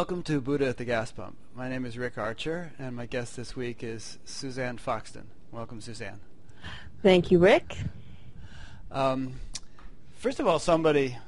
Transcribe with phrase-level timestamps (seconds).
[0.00, 1.36] Welcome to Buddha at the Gas Pump.
[1.54, 5.24] My name is Rick Archer, and my guest this week is Suzanne Foxton.
[5.52, 6.20] Welcome, Suzanne.
[7.02, 7.76] Thank you, Rick.
[8.90, 9.34] Um,
[10.16, 11.18] first of all, somebody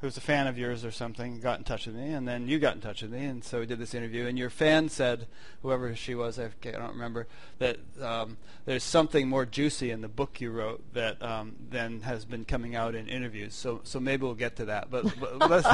[0.00, 2.58] who's a fan of yours or something got in touch with me, and then you
[2.58, 4.26] got in touch with me, and so we did this interview.
[4.26, 5.26] And your fan said,
[5.62, 7.26] whoever she was, I, I don't remember,
[7.58, 12.24] that um, there's something more juicy in the book you wrote that um, than has
[12.24, 13.54] been coming out in interviews.
[13.54, 14.90] So, so maybe we'll get to that.
[14.90, 15.66] But, but let's.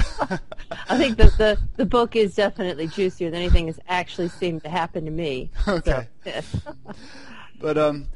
[0.88, 4.68] I think that the the book is definitely juicier than anything that's actually seemed to
[4.68, 5.50] happen to me.
[5.76, 6.08] Okay.
[6.24, 6.74] So,
[7.60, 8.08] but um,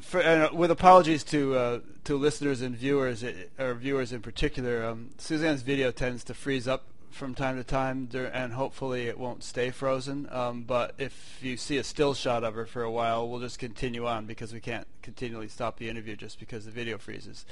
[0.00, 4.84] for, uh, with apologies to uh, to listeners and viewers, uh, or viewers in particular,
[4.84, 9.42] um, Suzanne's video tends to freeze up from time to time, and hopefully it won't
[9.42, 10.28] stay frozen.
[10.30, 13.58] Um, but if you see a still shot of her for a while, we'll just
[13.58, 17.46] continue on because we can't continually stop the interview just because the video freezes.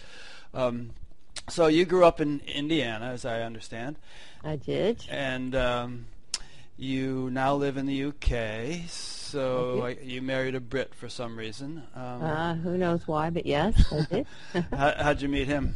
[0.52, 0.90] Um,
[1.48, 3.96] so you grew up in Indiana, as I understand,
[4.44, 5.05] I did.
[5.11, 6.06] and um,
[6.77, 8.88] you now live in the UK.
[8.88, 11.82] So I, you married a Brit for some reason.
[11.94, 14.27] Um, Uh, who knows why, but yes, I did.
[14.72, 15.74] how, how'd you meet him?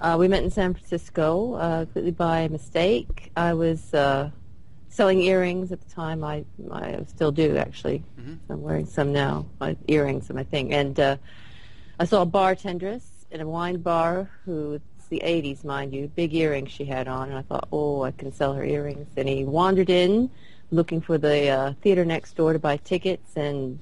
[0.00, 3.30] uh, we met in San Francisco uh, completely by mistake.
[3.36, 4.30] I was uh,
[4.88, 6.24] selling earrings at the time.
[6.24, 8.02] I I still do actually.
[8.20, 8.38] Mhm.
[8.50, 9.46] I'm wearing some now.
[9.60, 11.16] My earrings are my thing, and uh,
[12.00, 16.34] I saw a bartendress in a wine bar who it's the 80s, mind you, big
[16.34, 19.08] earrings she had on, and I thought, oh, I can sell her earrings.
[19.16, 20.30] And he wandered in,
[20.72, 23.78] looking for the uh, theater next door to buy tickets, and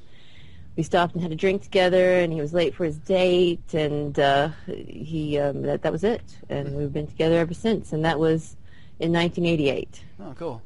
[0.77, 2.19] we stopped and had a drink together.
[2.19, 6.22] And he was late for his date, and uh, he um, that that was it.
[6.48, 7.92] And we've been together ever since.
[7.92, 8.56] And that was
[8.98, 10.02] in 1988.
[10.20, 10.62] Oh, cool.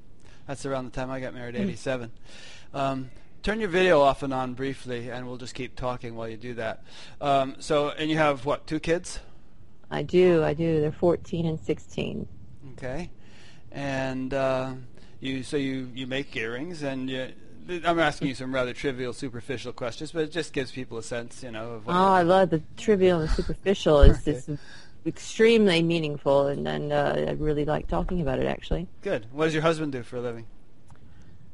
[0.47, 2.11] That's around the time I got married, 87.
[2.75, 3.11] Um,
[3.43, 6.55] turn your video off and on briefly, and we'll just keep talking while you do
[6.55, 6.83] that.
[7.21, 9.21] Um, so, and you have, what, two kids?
[9.91, 10.81] I do, I do.
[10.81, 12.27] They're 14 and 16.
[12.73, 13.11] Okay.
[13.71, 14.73] And uh,
[15.25, 17.33] you, so you, you make earrings, and you,
[17.85, 21.43] I'm asking you some rather trivial, superficial questions, but it just gives people a sense,
[21.43, 24.03] you know, of Oh, I love the trivial and superficial.
[24.03, 24.33] It's Okay.
[24.47, 24.51] just
[25.07, 28.47] extremely meaningful, and, and uh, I really like talking about it.
[28.47, 29.27] Actually, Good.
[29.33, 30.47] What does your husband do for a living?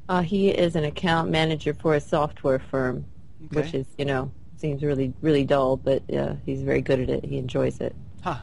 [0.08, 3.04] uh, he is an account manager for a software firm,
[3.50, 7.24] which is you know seems really really dull, but uh, he's very good at it.
[7.24, 7.94] He enjoys it.
[8.22, 8.38] Huh.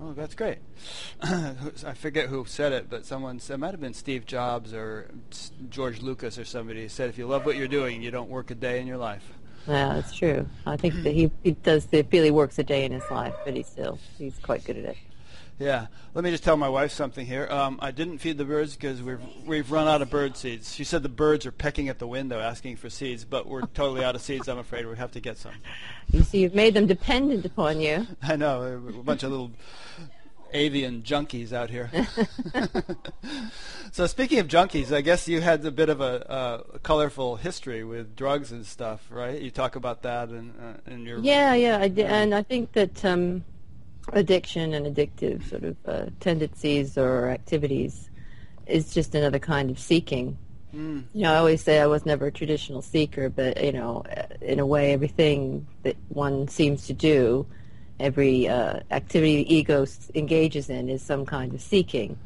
[0.00, 0.58] Oh, that's great.
[1.22, 5.10] I forget who said it, but someone said, it might have been Steve Jobs or
[5.70, 8.54] George Lucas or somebody said, if you love what you're doing, you don't work a
[8.54, 9.32] day in your life.
[9.66, 10.46] Yeah, that's true.
[10.66, 13.66] I think that he, he does he works a day in his life, but he's
[13.66, 14.96] still he's quite good at it.
[15.58, 15.86] Yeah.
[16.14, 17.46] Let me just tell my wife something here.
[17.50, 20.74] Um, I didn't feed the birds because we've we've run out of bird seeds.
[20.74, 24.04] She said the birds are pecking at the window asking for seeds, but we're totally
[24.04, 24.48] out of seeds.
[24.48, 25.52] I'm afraid we have to get some.
[26.10, 28.06] You see, you've made them dependent upon you.
[28.22, 29.52] I know a bunch of little
[30.52, 31.90] avian junkies out here.
[33.92, 37.84] so speaking of junkies, I guess you had a bit of a, a colorful history
[37.84, 39.40] with drugs and stuff, right?
[39.40, 42.72] You talk about that in, uh, in your Yeah, yeah, I did, and I think
[42.72, 43.44] that um,
[44.12, 48.10] addiction and addictive sort of uh, tendencies or activities
[48.66, 50.38] is just another kind of seeking.
[50.74, 54.04] Mm, You know, I always say I was never a traditional seeker, but you know,
[54.16, 57.46] uh, in a way, everything that one seems to do,
[58.00, 62.18] every uh, activity the ego engages in, is some kind of seeking.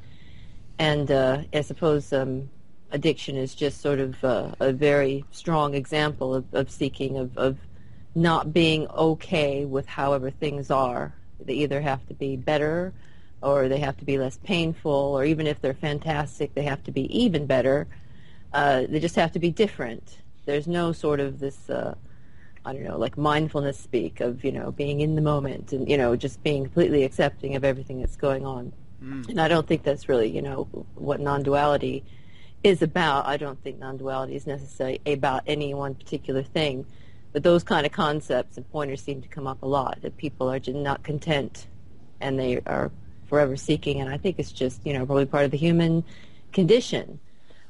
[0.78, 2.48] And uh, I suppose um,
[2.92, 7.58] addiction is just sort of uh, a very strong example of, of seeking, of, of
[8.14, 11.12] not being okay with however things are.
[11.40, 12.92] They either have to be better
[13.40, 16.90] or they have to be less painful, or even if they're fantastic, they have to
[16.90, 17.86] be even better.
[18.52, 20.18] Uh, they just have to be different.
[20.44, 21.94] There's no sort of this, uh,
[22.64, 25.96] I don't know, like mindfulness speak of, you know, being in the moment and, you
[25.96, 28.72] know, just being completely accepting of everything that's going on.
[29.02, 30.64] mm, And I don't think that's really, you know,
[30.94, 32.04] what non-duality
[32.64, 33.26] is about.
[33.26, 36.86] I don't think non-duality is necessarily about any one particular thing.
[37.38, 40.50] But those kind of concepts and pointers seem to come up a lot, that people
[40.50, 41.68] are just not content
[42.20, 42.90] and they are
[43.28, 44.00] forever seeking.
[44.00, 46.02] And I think it's just, you know, probably part of the human
[46.52, 47.20] condition.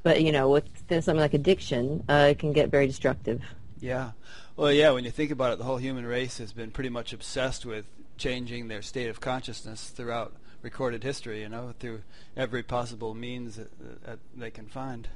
[0.03, 3.43] But, you know, with something like addiction, uh, it can get very destructive.
[3.79, 4.13] yeah.
[4.57, 4.91] Well, yeah.
[4.93, 7.85] When you think about it, the whole human race has been pretty much obsessed with
[8.17, 10.33] changing their state of consciousness throughout
[10.63, 11.43] recorded history.
[11.43, 12.01] You know, through
[12.39, 15.09] every possible means that, that they can find.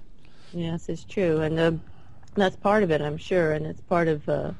[0.52, 1.72] Yes, it's true, and uh,
[2.34, 4.52] that's part of it, I'm sure, and it's part of uh,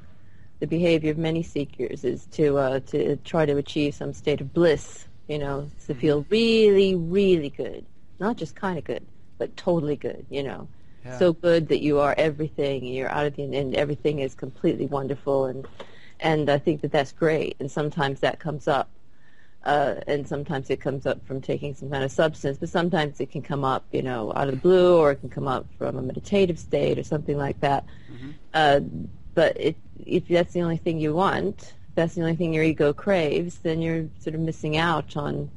[0.60, 4.52] the behavior of many seekers is to uh, to try to achieve some state of
[4.52, 5.06] bliss.
[5.28, 7.86] You know, to feel really, really good,
[8.18, 9.06] not just kind of good,
[9.38, 10.26] but totally good.
[10.30, 10.68] You know,
[11.04, 11.18] Yeah.
[11.18, 14.86] so good that you are everything, and you're out of the, and everything is completely
[14.86, 15.66] wonderful, and
[16.20, 18.90] and I think that that's great, and sometimes that comes up.
[19.64, 23.30] Uh, and sometimes it comes up from taking some kind of substance, but sometimes it
[23.30, 25.96] can come up, you know, out of the blue, or it can come up from
[25.96, 27.84] a meditative state or something like that.
[28.12, 28.30] Mm-hmm.
[28.54, 28.80] Uh,
[29.34, 32.92] but it, if that's the only thing you want, that's the only thing your ego
[32.92, 35.50] craves, then you're sort of missing out on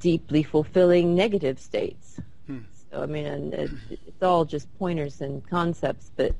[0.00, 2.20] deeply fulfilling negative states.
[2.46, 2.60] Hmm.
[2.90, 6.34] So I mean, and it, it's all just pointers and concepts, but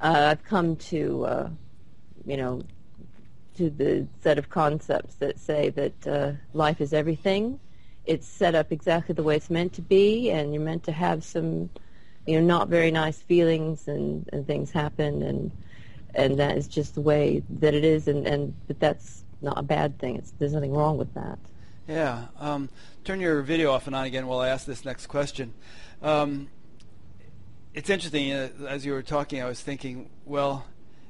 [0.00, 1.48] uh, I've come to, uh,
[2.26, 2.62] you know,
[3.56, 7.58] to the set of concepts that say that uh, life is everything.
[8.04, 11.24] It's set up exactly the way it's meant to be, and you're meant to have
[11.24, 11.70] some,
[12.26, 15.50] you know, not very nice feelings and, and things happen, and
[16.14, 19.62] and that is just the way that it is, and and but that's not a
[19.62, 20.16] bad thing.
[20.16, 21.38] It's, there's nothing wrong with that.
[21.88, 22.26] Yeah.
[22.40, 22.68] Um,
[23.04, 25.54] turn your video off and on again while I ask this next question.
[26.02, 26.48] Um,
[27.74, 28.32] it's interesting.
[28.32, 30.66] Uh, as you were talking, I was thinking, well,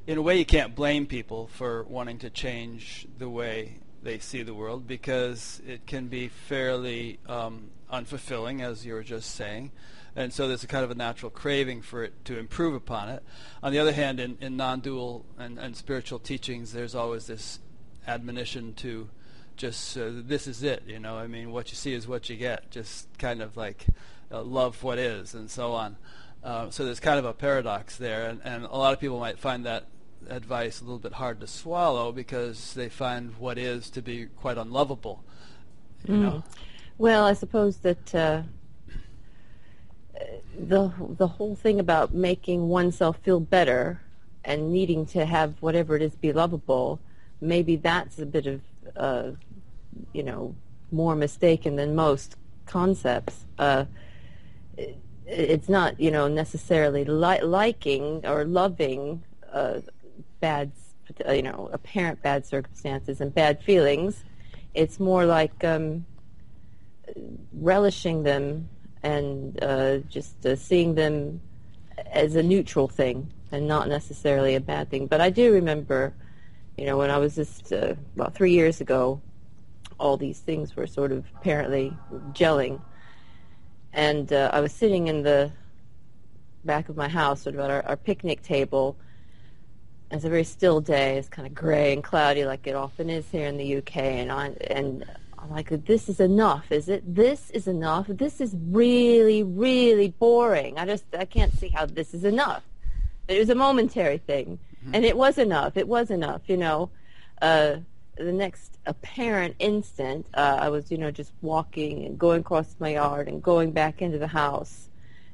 [0.06, 4.42] in a way, you can't blame people for wanting to change the way they see
[4.42, 9.72] the world because it can be fairly um, unfulfilling, as you were just saying.
[10.14, 13.22] And so there's a kind of a natural craving for it to improve upon it.
[13.62, 17.58] On the other hand, in, in non-dual and, and spiritual teachings, there's always this
[18.06, 19.08] admonition to
[19.56, 20.84] just uh, this is it.
[20.86, 22.70] You know, I mean, what you see is what you get.
[22.70, 23.86] Just kind of like
[24.30, 25.96] uh, love what is, and so on.
[26.44, 29.38] Uh, so there's kind of a paradox there, and, and a lot of people might
[29.38, 29.86] find that
[30.28, 34.58] advice a little bit hard to swallow because they find what is to be quite
[34.58, 35.24] unlovable.
[36.06, 36.22] You mm.
[36.22, 36.44] know?
[36.98, 38.42] Well, I suppose that uh,
[40.58, 44.00] the the whole thing about making oneself feel better
[44.44, 47.00] and needing to have whatever it is be lovable,
[47.40, 48.60] maybe that's a bit of
[48.96, 49.32] uh,
[50.12, 50.54] you know,
[50.90, 52.36] more mistaken than most
[52.66, 53.44] concepts.
[53.58, 53.84] Uh,
[54.76, 54.96] it,
[55.26, 59.22] it's not, you know, necessarily li- liking or loving
[59.52, 59.80] uh,
[60.46, 60.70] bad,
[61.28, 64.22] you know, apparent bad circumstances and bad feelings.
[64.74, 66.06] It's more like um,
[67.52, 68.68] relishing them
[69.02, 71.40] and uh, just uh, seeing them
[72.12, 75.08] as a neutral thing and not necessarily a bad thing.
[75.08, 76.14] But I do remember,
[76.78, 79.20] you know, when I was just uh, about three years ago,
[79.98, 81.96] all these things were sort of apparently
[82.32, 82.80] gelling.
[83.92, 85.50] And uh, I was sitting in the
[86.64, 88.96] back of my house, sort of at our, our picnic table.
[90.10, 91.18] It's a very still day.
[91.18, 93.96] It's kind of gray and cloudy, like it often is here in the UK.
[93.96, 95.04] And I and
[95.38, 97.02] I'm like, this is enough, is it?
[97.14, 98.06] This is enough.
[98.08, 100.78] This is really, really boring.
[100.78, 102.62] I just I can't see how this is enough.
[103.28, 104.94] It was a momentary thing, mm-hmm.
[104.94, 105.76] and it was enough.
[105.76, 106.90] It was enough, you know.
[107.42, 107.76] Uh,
[108.16, 112.90] the next apparent instant, uh, I was, you know, just walking and going across my
[112.90, 114.88] yard and going back into the house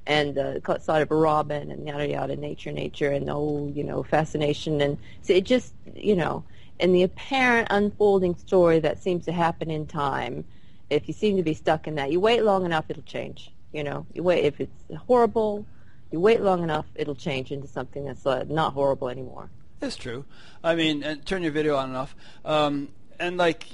[0.06, 3.70] and uh, caught sight of a robin and yada yada, nature, nature, and the whole,
[3.74, 4.80] you know, fascination.
[4.80, 6.44] And so it just, you know,
[6.80, 10.44] and the apparent unfolding story that seems to happen in time,
[10.90, 13.52] if you seem to be stuck in that, you wait long enough, it'll change.
[13.72, 15.64] You know, you wait if it's horrible,
[16.10, 19.48] you wait long enough, it'll change into something that's uh, not horrible anymore.
[19.80, 20.24] that's true.
[20.62, 22.14] I mean, and turn your video on and off.
[22.44, 22.88] Um,
[23.18, 23.66] and like,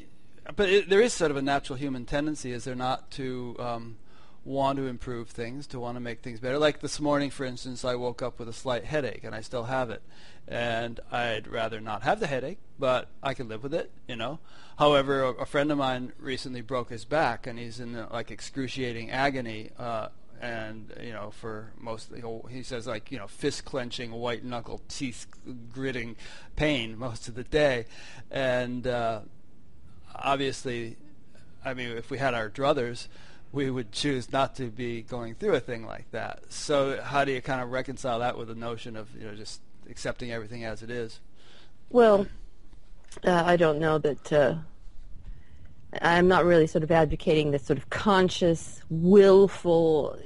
[0.57, 3.97] but it, there is sort of a natural human tendency, is there not, to um,
[4.49, 6.59] want to improve things, to want to make things better.
[6.59, 9.65] Like this morning, for instance, I woke up with a slight headache, and I still
[9.65, 10.03] have it.
[10.49, 14.39] And I'd rather not have the headache, but I can live with it, you know.
[14.79, 19.11] However, a, a friend of mine recently broke his back, and he's in like excruciating
[19.11, 19.71] agony.
[19.79, 20.09] Uh,
[20.41, 22.13] and you know for most
[22.49, 25.27] he says like you know fist clenching white knuckle teeth
[25.73, 26.15] gritting
[26.55, 27.85] pain most of the day
[28.31, 29.21] and uh,
[30.15, 30.97] obviously
[31.65, 33.09] i mean if we had our druthers
[33.53, 37.33] we would choose not to be going through a thing like that so how do
[37.33, 40.83] you kind of reconcile that with the notion of you know just accepting everything as
[40.83, 41.21] it is
[41.91, 42.27] well
[43.25, 44.55] uh, i don't know that uh,
[46.03, 50.19] I'm not really sort of advocating this sort of conscious, willful,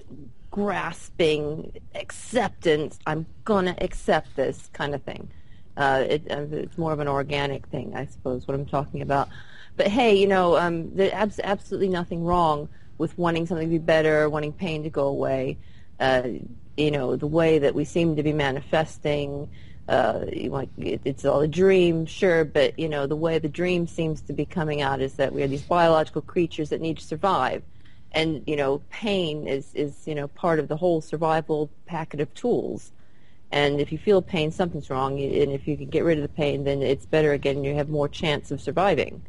[0.50, 2.98] grasping acceptance.
[3.06, 5.30] I'm gonna accept this kind of thing.
[5.76, 9.28] Uh, it, uh, it's more of an organic thing, I suppose, what I'm talking about.
[9.76, 12.68] But hey, you know, um, there's abs- absolutely nothing wrong
[12.98, 15.58] with wanting something to be better, wanting pain to go away.
[16.00, 16.22] Uh,
[16.76, 19.48] you know, the way that we seem to be manifesting
[19.88, 24.32] uh, it's all a dream, sure, but you know the way the dream seems to
[24.32, 27.62] be coming out is that we are these biological creatures that need to survive,
[28.12, 32.32] and you know pain is is you know part of the whole survival packet of
[32.32, 32.92] tools,
[33.50, 36.28] and if you feel pain, something's wrong, and if you can get rid of the
[36.28, 37.64] pain, then it's better again.
[37.64, 39.20] You have more chance of surviving.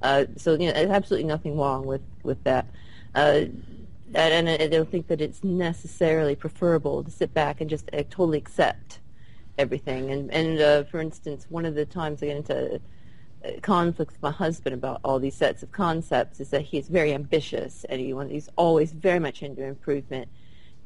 [0.00, 2.66] Uh, so you know, there's absolutely nothing wrong with with that.
[3.18, 3.46] Uh,
[4.14, 8.38] and I don't think that it's necessarily preferable to sit back and just uh, totally
[8.38, 9.00] accept
[9.58, 10.10] everything.
[10.12, 12.80] And and uh, for instance, one of the times I get into
[13.44, 17.12] uh, conflicts with my husband about all these sets of concepts is that he's very
[17.12, 20.28] ambitious and he, he's always very much into improvement.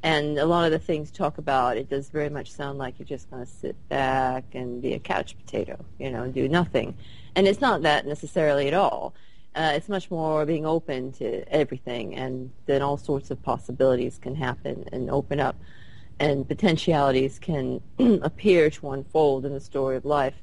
[0.03, 3.07] And a lot of the things talk about, it does very much sound like you're
[3.07, 6.97] just going to sit back and be a couch potato, you know, and do nothing.
[7.37, 9.15] And it's not that necessarily at all.
[9.55, 14.35] Uh, it's much more being open to everything, and then all sorts of possibilities can
[14.35, 15.57] happen and open up,
[16.19, 17.81] and potentialities can
[18.23, 20.35] appear to unfold in the story of life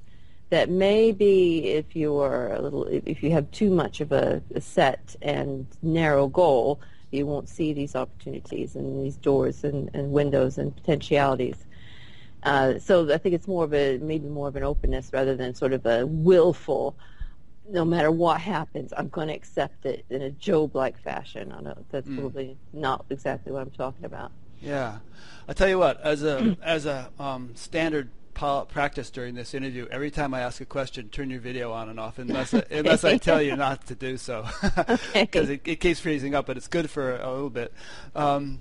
[0.49, 4.61] that maybe if you are a little, if you have too much of a, a
[4.61, 6.79] set and narrow goal,
[7.11, 11.65] you won't see these opportunities and these doors and, and windows and potentialities.
[12.43, 15.53] Uh, so I think it's more of a maybe more of an openness rather than
[15.53, 16.95] sort of a willful.
[17.69, 21.53] No matter what happens, I'm going to accept it in a Job-like fashion.
[21.55, 22.19] I know that's mm.
[22.19, 24.31] probably not exactly what I'm talking about.
[24.61, 24.99] Yeah,
[25.47, 28.09] I tell you what, as a as a um, standard
[28.69, 29.85] practice during this interview.
[29.91, 32.79] Every time I ask a question, turn your video on and off, unless okay.
[32.79, 35.53] unless I tell you not to do so, because okay.
[35.53, 36.45] it, it, keeps freezing up.
[36.45, 37.73] But it's good for a little bit.
[38.15, 38.59] Um,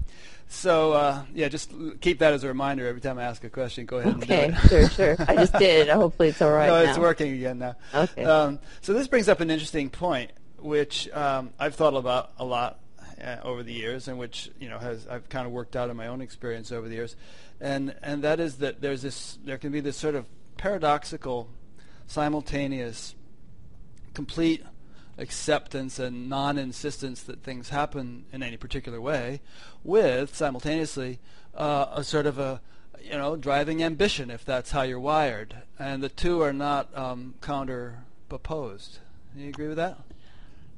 [0.49, 3.85] so uh, yeah, just keep that as a reminder every time I ask a question.
[3.87, 4.93] Go ahead okay, and do it.
[4.93, 5.27] sure, sure.
[5.29, 5.89] I just did.
[5.89, 6.69] Hopefully, it's all right.
[6.69, 6.91] No, now.
[6.91, 7.77] it's working again now.
[7.95, 8.25] Okay.
[8.25, 12.81] Um, so this brings up an interesting point, which um, I've thought about a lot
[13.23, 15.97] uh, over the years, and which you know has I've kind of worked out in
[15.97, 17.15] my own experience over the years,
[17.61, 20.27] and and that is that there's this there can be this sort of
[20.57, 21.49] paradoxical,
[22.07, 23.15] simultaneous,
[24.15, 24.65] complete
[25.19, 29.41] acceptance and non-insistence that things happen in any particular way,
[29.85, 31.19] with simultaneously
[31.55, 32.61] uh, a sort of a
[33.03, 37.35] you know driving ambition if that's how you're wired, and the two are not um,
[37.41, 38.99] counter opposed.
[39.37, 39.99] Do you agree with that?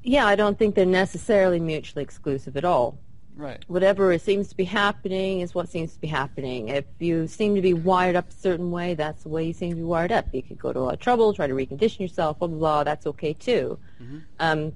[0.03, 2.97] Yeah, I don't think they're necessarily mutually exclusive at all.
[3.35, 3.63] Right.
[3.67, 6.67] Whatever seems to be happening is what seems to be happening.
[6.69, 9.71] If you seem to be wired up a certain way, that's the way you seem
[9.71, 10.27] to be wired up.
[10.33, 12.83] You could go to a lot of trouble, try to recondition yourself, blah, blah, blah.
[12.83, 13.79] That's okay, too.
[14.01, 14.17] Mm-hmm.
[14.39, 14.73] Um,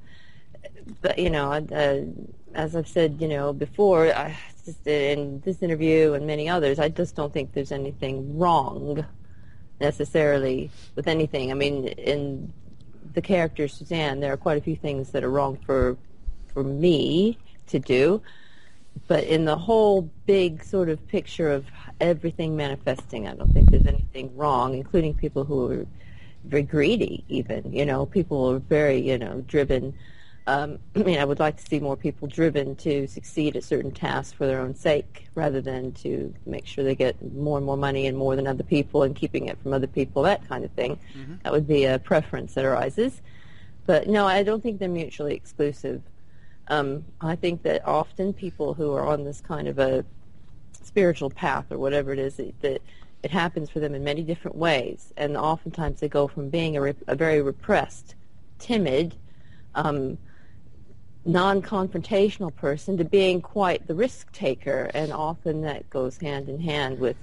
[1.01, 2.01] but, you know, uh,
[2.53, 6.89] as I've said, you know, before, I, just in this interview and many others, I
[6.89, 9.05] just don't think there's anything wrong
[9.79, 11.51] necessarily with anything.
[11.51, 12.51] I mean, in
[13.13, 15.97] the character Suzanne, there are quite a few things that are wrong for
[16.47, 18.21] for me to do
[19.07, 21.65] but in the whole big sort of picture of
[22.01, 25.85] everything manifesting, I don't think there's anything wrong, including people who are
[26.45, 29.93] very greedy even, you know, people are very, you know, driven.
[30.47, 33.91] Um, I mean, I would like to see more people driven to succeed at certain
[33.91, 37.77] tasks for their own sake rather than to make sure they get more and more
[37.77, 40.71] money and more than other people and keeping it from other people, that kind of
[40.71, 40.97] thing.
[41.17, 41.35] Mm-hmm.
[41.43, 43.21] That would be a preference that arises.
[43.85, 46.01] But no, I don't think they're mutually exclusive.
[46.67, 50.03] Um, I think that often people who are on this kind of a
[50.81, 52.81] spiritual path or whatever it is that, that
[53.23, 56.95] it happens for them in many different ways, and oftentimes they go from being a,
[57.07, 58.15] a very repressed,
[58.59, 59.15] timid,
[59.73, 60.17] um,
[61.25, 66.99] non-confrontational person to being quite the risk taker, and often that goes hand in hand
[66.99, 67.17] with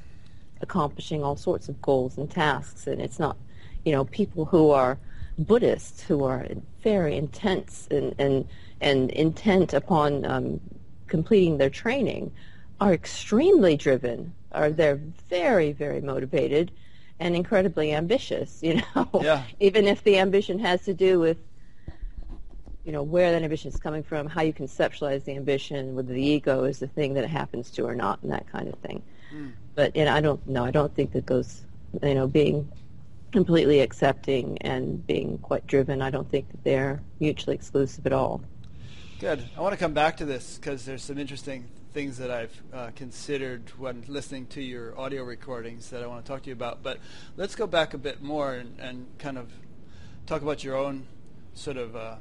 [0.60, 2.86] accomplishing all sorts of goals and tasks.
[2.86, 3.36] And it's not,
[3.84, 4.98] you know, people who are
[5.38, 6.46] Buddhists who are
[6.82, 8.46] very intense and, and
[8.82, 10.60] and intent upon um,
[11.06, 12.32] completing their training
[12.80, 14.34] are extremely driven.
[14.50, 16.72] Are they're very very motivated
[17.20, 18.58] and incredibly ambitious.
[18.62, 19.44] You know, yeah.
[19.60, 21.38] even if the ambition has to do with
[22.84, 26.22] you know where that ambition is coming from, how you conceptualize the ambition, whether the
[26.22, 29.02] ego is the thing that it happens to or not, and that kind of thing.
[29.34, 29.52] Mm.
[29.74, 30.64] But you know, I don't know.
[30.64, 31.62] I don't think that goes.
[32.02, 32.70] You know, being
[33.32, 38.42] completely accepting and being quite driven, I don't think that they're mutually exclusive at all.
[39.22, 39.48] Good.
[39.56, 42.90] I want to come back to this because there's some interesting things that I've uh,
[42.96, 46.82] considered when listening to your audio recordings that I want to talk to you about.
[46.82, 46.98] But
[47.36, 49.52] let's go back a bit more and, and kind of
[50.26, 51.06] talk about your own
[51.54, 52.16] sort of uh,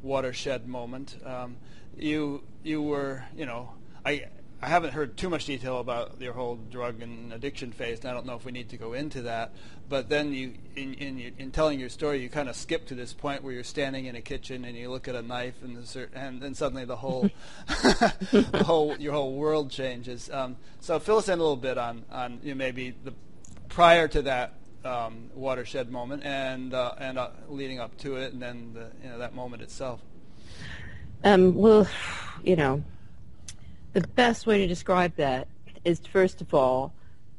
[0.00, 1.16] watershed moment.
[1.26, 1.56] Um,
[1.98, 3.72] you you were you know
[4.06, 4.26] I
[4.62, 8.14] I haven't heard too much detail about your whole drug and addiction phase, and I
[8.14, 9.52] don't know if we need to go into that.
[9.88, 13.12] But then you, in, in, in telling your story, you kind of skip to this
[13.12, 15.76] point where you're standing in a kitchen and you look at a knife, and,
[16.14, 17.28] and then suddenly the whole,
[17.66, 20.30] the whole, your whole world changes.
[20.30, 23.14] Um, so fill us in a little bit on, on you know, maybe the
[23.68, 24.54] prior to that
[24.84, 29.10] um, watershed moment and uh, and uh, leading up to it, and then the, you
[29.10, 30.00] know that moment itself.
[31.24, 31.88] Um, well,
[32.42, 32.82] you know,
[33.92, 35.48] the best way to describe that
[35.84, 36.92] is first of all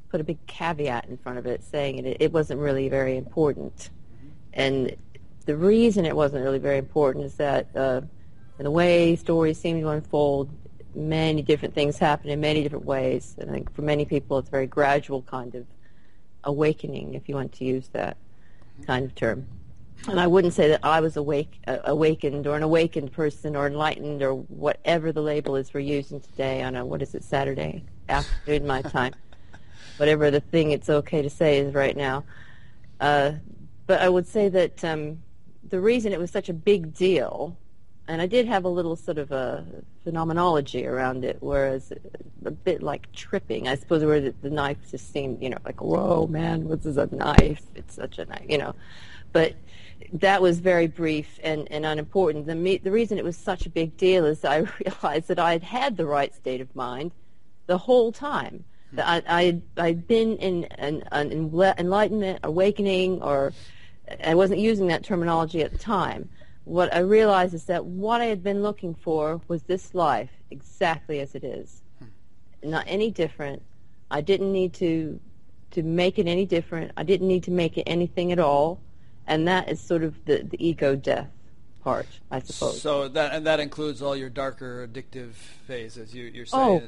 [0.09, 3.89] put a big caveat in front of it saying it, it wasn't really very important.
[4.53, 4.95] And
[5.45, 8.01] the reason it wasn't really very important is that uh,
[8.59, 10.51] in the way stories seem to unfold,
[10.93, 13.35] many different things happen in many different ways.
[13.39, 15.65] And I think for many people it's a very gradual kind of
[16.43, 18.17] awakening, if you want to use that
[18.85, 19.47] kind of term.
[20.07, 23.67] And I wouldn't say that I was awake, uh, awakened or an awakened person or
[23.67, 27.85] enlightened or whatever the label is we're using today on a what is it Saturday
[28.09, 29.13] afternoon my time,
[29.97, 32.23] whatever the thing it's okay to say is right now.
[32.99, 33.33] Uh,
[33.87, 35.21] but I would say that um,
[35.69, 37.57] the reason it was such a big deal,
[38.07, 39.65] and I did have a little sort of a
[40.03, 41.93] phenomenology around it, whereas
[42.45, 45.81] a bit like tripping, I suppose, where the, the knife just seemed, you know, like
[45.81, 47.63] whoa, man, this a knife.
[47.75, 48.75] It's such a knife, you know,
[49.31, 49.53] but
[50.13, 52.45] that was very brief and, and unimportant.
[52.45, 55.53] The, me, the reason it was such a big deal is I realized that I
[55.53, 57.11] had had the right state of mind
[57.65, 58.63] the whole time.
[58.91, 58.95] Hmm.
[58.97, 63.53] That I, I, I'd been in an, an enlightenment, awakening, or
[64.23, 66.29] I wasn't using that terminology at the time.
[66.65, 71.19] What I realized is that what I had been looking for was this life exactly
[71.21, 72.69] as it is, hmm.
[72.69, 73.63] not any different.
[74.11, 75.19] I didn't need to
[75.71, 76.91] to make it any different.
[76.95, 78.79] I didn't need to make it anything at all
[79.27, 81.29] and that is sort of the, the ego death
[81.83, 82.81] part, I suppose.
[82.81, 85.31] So that and that includes all your darker addictive
[85.67, 86.13] phases.
[86.13, 86.63] You, you're saying.
[86.63, 86.81] Oh,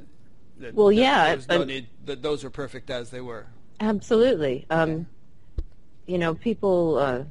[0.59, 1.37] that, well, that yeah.
[1.49, 3.47] No need, that those were perfect as they were.
[3.79, 4.65] Absolutely.
[4.69, 5.05] Um,
[6.05, 7.23] you know, people, uh,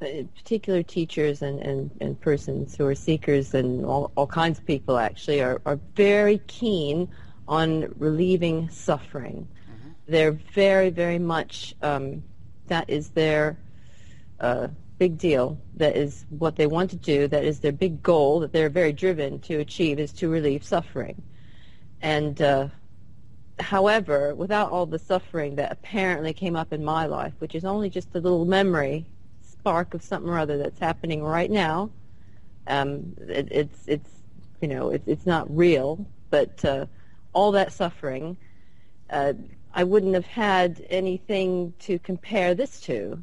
[0.00, 4.66] uh, particular teachers and, and, and persons who are seekers and all, all kinds of
[4.66, 7.08] people actually are, are very keen
[7.48, 9.48] on relieving suffering.
[9.68, 9.88] Mm-hmm.
[10.06, 12.22] They're very, very much um,
[12.70, 13.58] that is their
[14.40, 15.58] uh, big deal.
[15.76, 17.28] That is what they want to do.
[17.28, 21.22] That is their big goal that they're very driven to achieve is to relieve suffering.
[22.00, 22.68] And uh,
[23.58, 27.90] however, without all the suffering that apparently came up in my life, which is only
[27.90, 29.04] just a little memory
[29.42, 31.90] spark of something or other that's happening right now,
[32.66, 34.10] um, it, it's it's
[34.60, 36.86] you know it, it's not real, but uh,
[37.32, 38.36] all that suffering.
[39.10, 39.32] Uh,
[39.72, 43.22] I wouldn't have had anything to compare this to.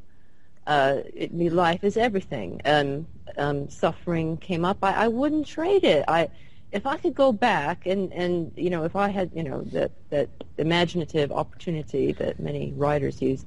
[0.65, 2.61] Uh, it, life is everything.
[2.65, 3.05] and
[3.37, 4.77] um, suffering came up.
[4.81, 6.05] I, I wouldn't trade it.
[6.07, 6.29] I,
[6.71, 9.91] if I could go back and, and you know, if I had, you know, that,
[10.09, 13.45] that imaginative opportunity that many writers use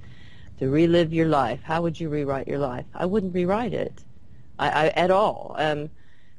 [0.59, 2.85] to relive your life, how would you rewrite your life?
[2.95, 4.05] I wouldn't rewrite it
[4.59, 5.55] I, I, at all.
[5.59, 5.91] Um,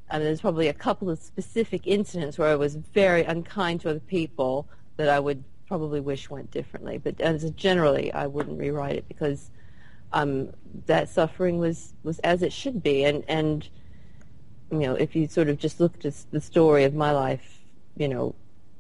[0.09, 3.89] I mean, there's probably a couple of specific incidents where I was very unkind to
[3.89, 6.97] other people that I would probably wish went differently.
[6.97, 9.49] But as generally, I wouldn't rewrite it because
[10.11, 10.49] um,
[10.85, 13.05] that suffering was, was as it should be.
[13.05, 13.65] And, and,
[14.69, 17.61] you know, if you sort of just looked at the story of my life,
[17.95, 18.35] you know,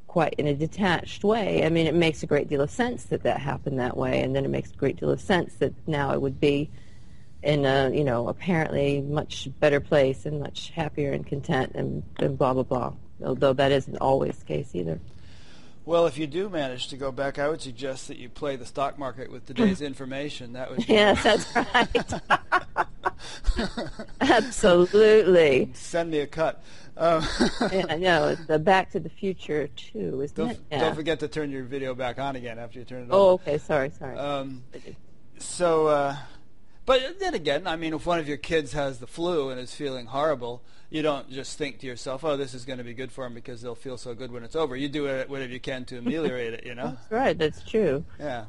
[0.07, 3.23] quite in a detached way, I mean, it makes a great deal of sense that
[3.23, 4.21] that happened that way.
[4.21, 6.69] And then it makes a great deal of sense that now it would be
[7.41, 12.37] in a, you know, apparently much better place and much happier and content and, and
[12.37, 12.91] blah, blah, blah.
[13.23, 14.99] Although that isn't always the case either.
[15.83, 18.65] Well, if you do manage to go back, I would suggest that you play the
[18.65, 20.53] stock market with today's information.
[20.53, 22.21] That would be yes, that's right.
[24.21, 25.71] Absolutely.
[25.73, 26.63] Send me a cut.
[26.97, 27.25] Um,
[27.71, 30.59] yeah, no, the Back to the Future too, isn't don't, it?
[30.71, 30.79] Yeah.
[30.81, 33.21] Don't forget to turn your video back on again after you turn it oh, on.
[33.21, 33.57] Oh, okay.
[33.57, 34.17] Sorry, sorry.
[34.17, 34.63] Um,
[35.37, 36.17] so, uh,
[36.85, 39.73] but then again, I mean, if one of your kids has the flu and is
[39.73, 40.61] feeling horrible,
[40.91, 43.33] you don't just think to yourself, "Oh, this is going to be good for them
[43.33, 46.53] because they'll feel so good when it's over." You do whatever you can to ameliorate
[46.53, 46.65] it.
[46.65, 46.89] You know.
[46.89, 47.37] That's right.
[47.37, 48.05] That's true.
[48.19, 48.45] Yeah.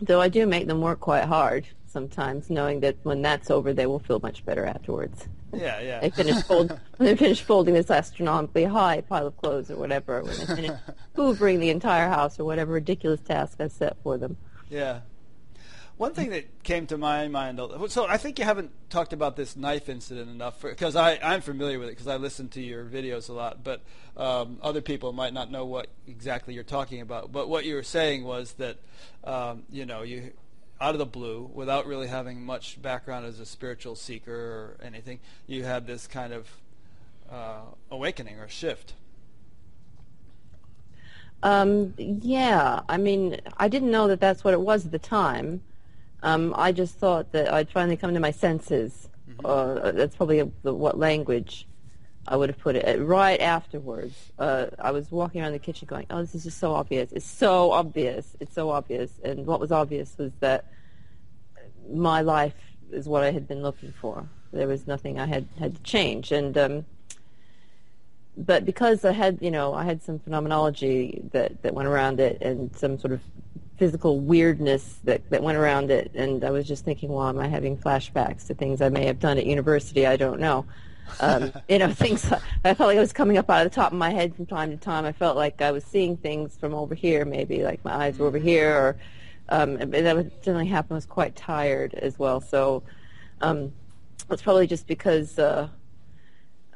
[0.00, 3.86] Though I do make them work quite hard sometimes, knowing that when that's over, they
[3.86, 5.26] will feel much better afterwards.
[5.52, 6.00] Yeah, yeah.
[6.00, 10.36] they finish fold, they finish folding this astronomically high pile of clothes or whatever, when
[10.36, 10.78] they finish
[11.16, 14.36] hoovering the entire house or whatever ridiculous task I set for them.
[14.68, 15.00] Yeah.
[15.98, 19.56] One thing that came to my mind, so I think you haven't talked about this
[19.56, 23.32] knife incident enough, because I'm familiar with it because I listen to your videos a
[23.32, 23.82] lot, but
[24.16, 27.32] um, other people might not know what exactly you're talking about.
[27.32, 28.76] But what you were saying was that,
[29.24, 30.30] um, you know, you
[30.80, 35.18] out of the blue, without really having much background as a spiritual seeker or anything,
[35.48, 36.48] you had this kind of
[37.28, 38.94] uh, awakening or shift.
[41.42, 45.62] Um, yeah, I mean, I didn't know that that's what it was at the time.
[46.22, 49.08] Um, I just thought that I'd finally come to my senses.
[49.30, 49.46] Mm-hmm.
[49.46, 51.66] Uh, that's probably a, the, what language
[52.26, 53.00] I would have put it.
[53.00, 56.74] Right afterwards, uh, I was walking around the kitchen going, oh, this is just so
[56.74, 57.12] obvious.
[57.12, 58.36] It's so obvious.
[58.40, 59.12] It's so obvious.
[59.24, 60.66] And what was obvious was that
[61.90, 62.54] my life
[62.90, 64.28] is what I had been looking for.
[64.52, 66.32] There was nothing I had, had to change.
[66.32, 66.84] And um,
[68.36, 72.40] but because I had, you know, I had some phenomenology that, that went around it
[72.40, 73.20] and some sort of
[73.78, 76.10] physical weirdness that, that went around it.
[76.14, 79.20] And I was just thinking, well, am I having flashbacks to things I may have
[79.20, 80.06] done at university?
[80.06, 80.66] I don't know.
[81.20, 82.30] Um, you know, things
[82.64, 84.46] I felt like it was coming up out of the top of my head from
[84.46, 85.04] time to time.
[85.04, 88.26] I felt like I was seeing things from over here, maybe like my eyes were
[88.26, 88.96] over here, or
[89.50, 90.92] um, and that would generally happen.
[90.92, 92.82] I was quite tired as well, so
[93.40, 93.72] Um,
[94.30, 95.68] it's probably just because uh,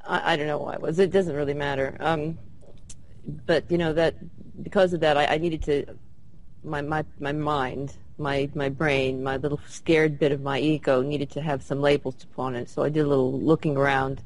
[0.07, 0.99] I, I don't know why it was.
[0.99, 1.97] It doesn't really matter.
[2.01, 2.39] Um,
[3.47, 4.15] but you know that
[4.63, 5.87] because of that, I, I needed to
[6.65, 11.31] my my my mind, my my brain, my little scared bit of my ego needed
[11.31, 12.69] to have some labels to put on it.
[12.69, 14.23] So I did a little looking around.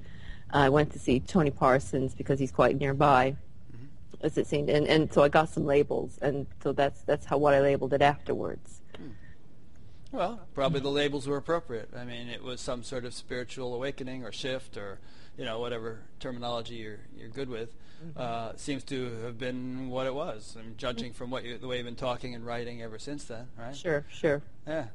[0.53, 3.37] Uh, I went to see Tony Parsons because he's quite nearby,
[3.75, 3.87] mm-hmm.
[4.21, 7.39] as it seemed, and and so I got some labels, and so that's that's how
[7.39, 8.81] what I labeled it afterwards.
[8.97, 9.09] Hmm.
[10.13, 11.91] Well, probably the labels were appropriate.
[11.97, 15.01] I mean, it was some sort of spiritual awakening or shift or,
[15.39, 17.75] you know, whatever terminology you're you're good with.
[18.15, 20.55] Uh, seems to have been what it was.
[20.59, 23.25] I mean, judging from what you, the way you've been talking and writing ever since
[23.25, 23.75] then, right?
[23.75, 24.43] Sure, sure.
[24.67, 24.89] Yeah,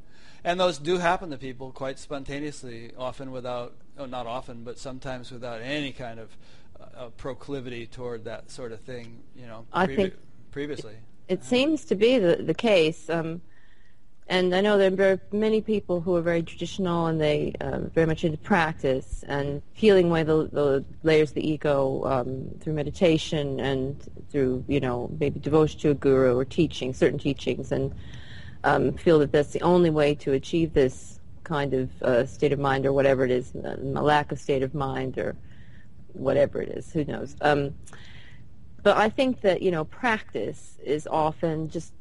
[0.44, 5.32] and those do happen to people quite spontaneously, often without, oh, not often, but sometimes
[5.32, 6.38] without any kind of
[6.96, 9.24] uh, proclivity toward that sort of thing.
[9.36, 10.14] You know, I previ- think
[10.52, 10.96] previously.
[11.28, 13.10] It seems to be the the case.
[13.10, 13.42] Um,
[14.32, 17.80] and I know there are very many people who are very traditional and they uh,
[17.80, 22.72] very much into practice and peeling away the, the layers of the ego um, through
[22.72, 27.94] meditation and through, you know, maybe devotion to a guru or teaching, certain teachings, and
[28.64, 32.60] um, feel that that's the only way to achieve this kind of uh, state of
[32.60, 35.36] mind or whatever it is, a lack of state of mind or
[36.14, 37.36] whatever it is, who knows.
[37.42, 37.76] Um,
[38.82, 41.92] but I think that, you know, practice is often just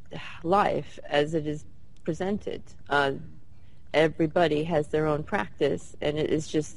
[0.45, 1.65] life as it is
[2.05, 2.63] presented.
[2.89, 3.13] Uh,
[3.93, 6.77] everybody has their own practice, and it is just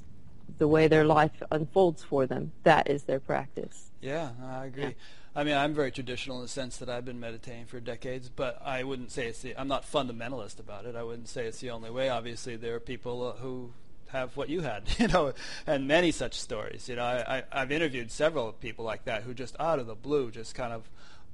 [0.58, 2.52] the way their life unfolds for them.
[2.64, 3.92] That is their practice.
[4.02, 4.84] Yeah, I agree.
[4.84, 4.92] Yeah.
[5.36, 8.62] I mean, I'm very traditional in the sense that I've been meditating for decades, but
[8.64, 9.56] I wouldn't say it's the.
[9.58, 10.96] I'm not fundamentalist about it.
[10.96, 12.10] I wouldn't say it's the only way.
[12.10, 13.72] Obviously, there are people uh, who
[14.10, 15.34] have what you had, you know,
[15.66, 16.88] and many such stories.
[16.88, 19.96] You know, I, I, I've interviewed several people like that who just out of the
[19.96, 20.84] blue just kind of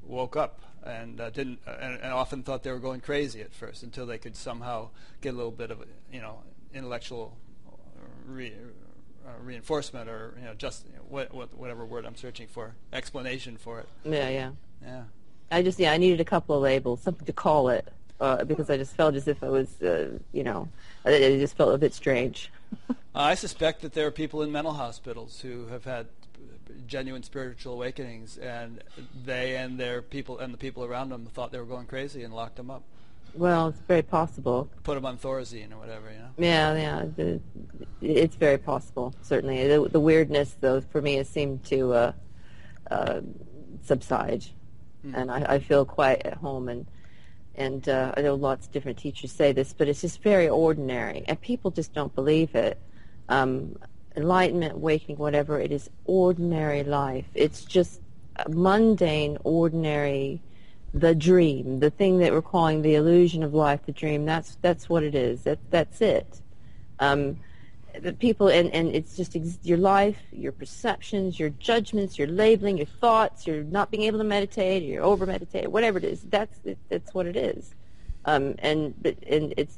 [0.03, 3.53] woke up and uh, didn't, uh, and, and often thought they were going crazy at
[3.53, 4.89] first until they could somehow
[5.21, 6.39] get a little bit of, you know,
[6.73, 7.37] intellectual
[8.25, 8.53] re,
[9.25, 12.75] uh, reinforcement or you know just you know, what, what, whatever word I'm searching for
[12.93, 13.87] explanation for it.
[14.03, 14.51] Yeah, yeah.
[14.83, 15.03] Yeah.
[15.51, 17.87] I just, yeah, I needed a couple of labels, something to call it,
[18.19, 20.67] uh, because I just felt as if I was, uh, you know,
[21.05, 22.51] it it just felt a bit strange.
[23.15, 26.07] I suspect that there are people in mental hospitals who have had
[26.87, 28.83] genuine spiritual awakenings, and
[29.25, 32.33] they and their people and the people around them thought they were going crazy and
[32.33, 32.83] locked them up,
[33.35, 34.69] Well, it's very possible.
[34.83, 36.29] put them on Thorazine or whatever, you know.
[36.37, 37.39] Yeah, yeah, the,
[38.01, 39.13] it's very possible.
[39.21, 42.11] Certainly, the, the weirdness, though, for me, has seemed to uh,
[42.89, 43.21] uh,
[43.83, 44.45] subside,
[45.13, 46.69] and I, I feel quite at home.
[46.69, 46.85] And
[47.55, 51.23] and uh, I know lots of different teachers say this, but it's just very ordinary,
[51.27, 52.79] and people just don't believe it.
[53.27, 53.77] Um,
[54.19, 57.25] enlightenment, awakening, whatever, it is ordinary life.
[57.33, 58.01] It's just
[58.47, 60.41] mundane, ordinary
[60.93, 64.25] the dream, the thing that we're calling the illusion of life, the dream.
[64.25, 65.43] That's that's what it is.
[65.43, 66.41] That that's it.
[66.99, 67.39] Um,
[68.01, 72.77] the people and and it's just ex- your life, your perceptions, your judgments, your labeling,
[72.77, 76.21] your thoughts, your not being able to meditate, your over meditate, whatever it is.
[76.21, 77.75] That's it, that's what it is.
[78.25, 78.93] Um, and
[79.27, 79.77] and it's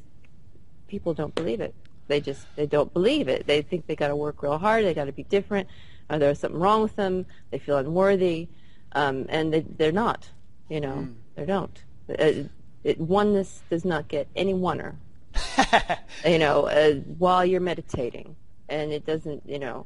[0.88, 1.74] people don't believe it.
[2.12, 3.48] They just they don't believe it.
[3.48, 4.84] They think they got to work real hard.
[4.84, 5.70] They got to be different.
[6.10, 7.26] Or there's something wrong with them.
[7.52, 8.50] They feel unworthy,
[8.92, 10.30] um, and they, they're not.
[10.68, 11.84] You know, they don't.
[12.10, 12.50] Uh,
[12.84, 14.96] it, oneness does not get any oneer.
[16.26, 18.36] you know, uh, while you're meditating,
[18.68, 19.44] and it doesn't.
[19.46, 19.86] You know,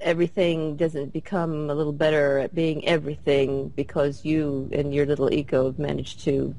[0.00, 5.66] everything doesn't become a little better at being everything because you and your little ego
[5.66, 6.54] have managed to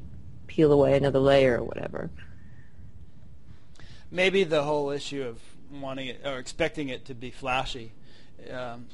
[0.45, 2.11] peel away another layer or whatever.
[4.11, 5.39] Maybe the whole issue of
[5.71, 7.91] wanting it or expecting it to be flashy
[8.51, 8.87] um,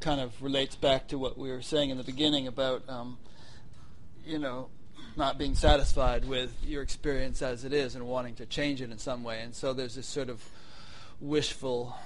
[0.00, 3.18] kind of relates back to what we were saying in the beginning about, um,
[4.24, 4.68] you know,
[5.16, 8.98] not being satisfied with your experience as it is and wanting to change it in
[8.98, 9.40] some way.
[9.40, 10.44] And so there's this sort of
[11.20, 11.96] wishful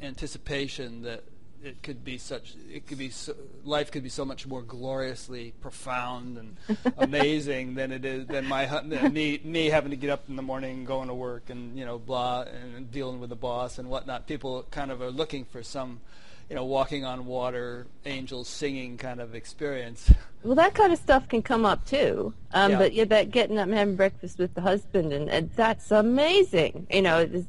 [0.00, 1.22] anticipation that
[1.64, 5.52] it could be such it could be so, life could be so much more gloriously
[5.60, 6.56] profound and
[6.98, 10.42] amazing than it is than my than me me having to get up in the
[10.42, 14.26] morning going to work and you know blah and dealing with the boss and whatnot
[14.26, 16.00] people kind of are looking for some
[16.48, 20.10] you know walking on water angels singing kind of experience
[20.42, 22.34] Well, that kind of stuff can come up too.
[22.52, 22.78] Um, Yeah.
[22.78, 26.88] But yeah, that getting up and having breakfast with the husband, and, and that's amazing.
[26.90, 27.44] You know,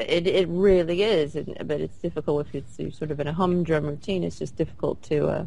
[0.00, 1.36] it, it really is.
[1.64, 4.24] But it's difficult if it's you're sort of in a humdrum routine.
[4.24, 5.46] It's just difficult to uh,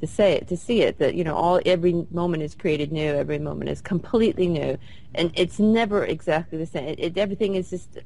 [0.00, 0.98] to say it, to see it.
[0.98, 3.12] That you know, all every moment is created new.
[3.12, 4.78] Every moment is completely new,
[5.14, 6.88] and it's never exactly the same.
[6.88, 7.98] It, it, everything is just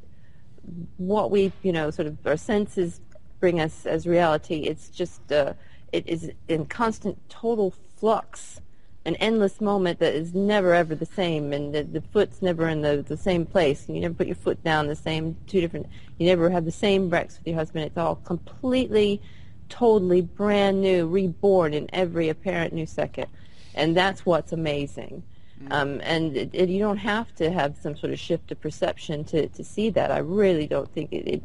[0.96, 3.00] what we you know sort of our senses
[3.40, 4.60] bring us as reality.
[4.60, 5.54] It's just uh,
[5.92, 8.60] it is in constant total flux,
[9.06, 12.80] an endless moment that is never ever the same, and the, the foot's never in
[12.80, 13.86] the, the same place.
[13.86, 15.86] and You never put your foot down the same two different.
[16.18, 17.84] You never have the same breaks with your husband.
[17.84, 19.20] It's all completely,
[19.68, 23.26] totally brand new, reborn in every apparent new second,
[23.74, 25.22] and that's what's amazing.
[25.62, 25.72] Mm-hmm.
[25.72, 29.24] Um, and it, it, you don't have to have some sort of shift of perception
[29.24, 30.10] to, to see that.
[30.10, 31.42] I really don't think it, it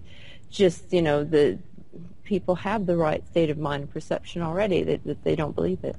[0.50, 1.60] just you know the
[2.24, 5.84] people have the right state of mind and perception already that, that they don't believe
[5.84, 5.96] it.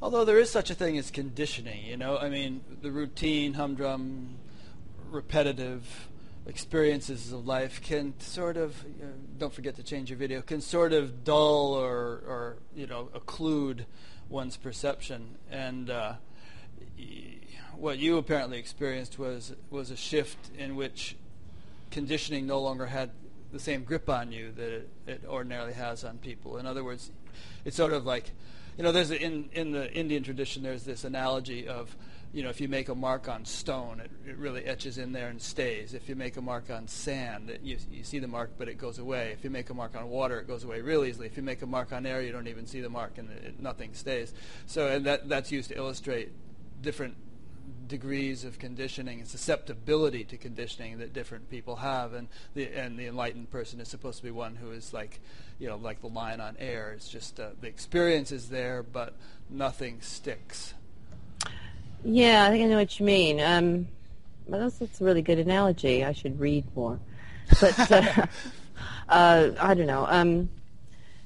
[0.00, 4.36] Although there is such a thing as conditioning, you know, I mean, the routine, humdrum,
[5.10, 6.08] repetitive
[6.46, 10.60] experiences of life can sort of, you know, don't forget to change your video, can
[10.60, 13.86] sort of dull or, or you know, occlude
[14.28, 15.36] one's perception.
[15.50, 16.14] And uh,
[17.76, 21.16] what you apparently experienced was was a shift in which
[21.90, 23.10] conditioning no longer had
[23.52, 26.58] the same grip on you that it, it ordinarily has on people.
[26.58, 27.10] In other words,
[27.64, 28.30] it's sort of like
[28.78, 31.94] you know, there's a, in in the Indian tradition, there's this analogy of,
[32.32, 35.28] you know, if you make a mark on stone, it, it really etches in there
[35.28, 35.94] and stays.
[35.94, 38.78] If you make a mark on sand, it, you you see the mark, but it
[38.78, 39.32] goes away.
[39.32, 41.26] If you make a mark on water, it goes away real easily.
[41.26, 43.60] If you make a mark on air, you don't even see the mark, and it,
[43.60, 44.32] nothing stays.
[44.66, 46.30] So, and that that's used to illustrate
[46.80, 47.16] different
[47.88, 53.06] degrees of conditioning and susceptibility to conditioning that different people have, and the and the
[53.06, 55.20] enlightened person is supposed to be one who is like,
[55.58, 56.92] you know, like the line on air.
[56.92, 59.14] It's just uh, the experience is there, but
[59.50, 60.74] nothing sticks.
[62.04, 63.40] Yeah, I think I know what you mean.
[63.40, 63.88] Um,
[64.46, 66.04] well, that's, that's a really good analogy.
[66.04, 66.98] I should read more,
[67.60, 68.26] but uh,
[69.08, 70.06] uh, I don't know.
[70.08, 70.48] Um,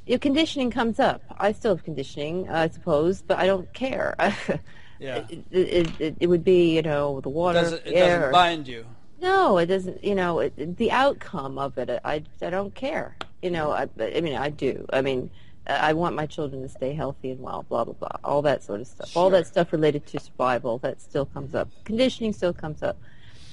[0.06, 1.22] your conditioning comes up.
[1.38, 4.16] I still have conditioning, I suppose, but I don't care.
[5.02, 5.26] Yeah.
[5.50, 8.18] It, it, it, would be, you know, the water, does it, it air.
[8.18, 8.86] doesn't bind you.
[9.20, 10.04] No, it doesn't.
[10.04, 13.16] You know, it, the outcome of it, I, I don't care.
[13.42, 14.86] You know, I, I mean, I do.
[14.92, 15.30] I mean,
[15.66, 18.80] I want my children to stay healthy and well, blah blah blah, all that sort
[18.80, 19.10] of stuff.
[19.10, 19.22] Sure.
[19.22, 21.68] All that stuff related to survival that still comes up.
[21.84, 22.96] Conditioning still comes up,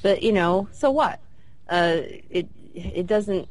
[0.02, 1.20] but you know, so what?
[1.70, 3.48] Uh, it it doesn't.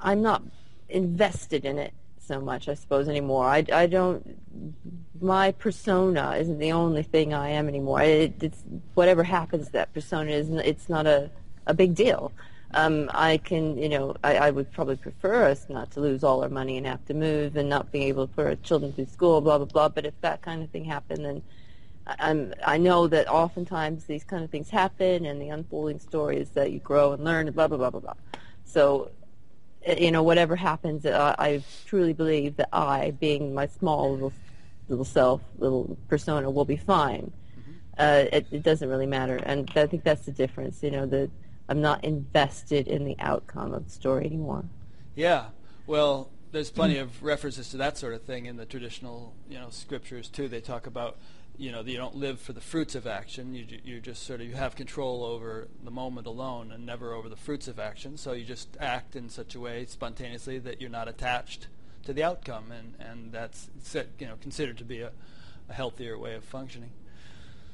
[0.00, 0.42] I'm not
[0.88, 3.46] invested in it so much, I suppose, anymore.
[3.46, 4.38] I, I don't.
[5.20, 8.02] My persona isn't the only thing I am anymore.
[8.02, 8.62] It, it's
[8.94, 10.50] whatever happens, that persona is.
[10.50, 11.30] It's not a
[11.66, 12.32] a big deal.
[12.72, 16.42] Um, I can, you know, I, I would probably prefer us not to lose all
[16.42, 19.06] our money and have to move and not being able to put our children through
[19.06, 19.88] school, blah blah blah.
[19.88, 21.42] But if that kind of thing happened, then
[22.06, 26.50] I'm, I know that oftentimes these kind of things happen, and the unfolding story is
[26.50, 28.14] that you grow and learn, blah blah blah blah blah.
[28.64, 29.10] So
[29.98, 34.32] you know, whatever happens, uh, I truly believe that I, being my small little
[34.88, 37.32] little self, little persona, will be fine.
[37.58, 37.72] Mm-hmm.
[37.98, 40.82] Uh, it, it, doesn't really matter, and I think that's the difference.
[40.82, 41.30] You know, that
[41.70, 44.64] I'm not invested in the outcome of the story anymore.
[45.14, 45.46] Yeah,
[45.86, 49.68] well, there's plenty of references to that sort of thing in the traditional, you know,
[49.70, 50.48] scriptures too.
[50.48, 51.16] They talk about
[51.56, 53.54] you know you don't live for the fruits of action.
[53.54, 57.28] You you just sort of you have control over the moment alone and never over
[57.28, 58.16] the fruits of action.
[58.16, 61.68] So you just act in such a way spontaneously that you're not attached
[62.04, 62.72] to the outcome.
[62.72, 63.68] And and that's
[64.18, 65.12] you know considered to be a,
[65.68, 66.90] a healthier way of functioning.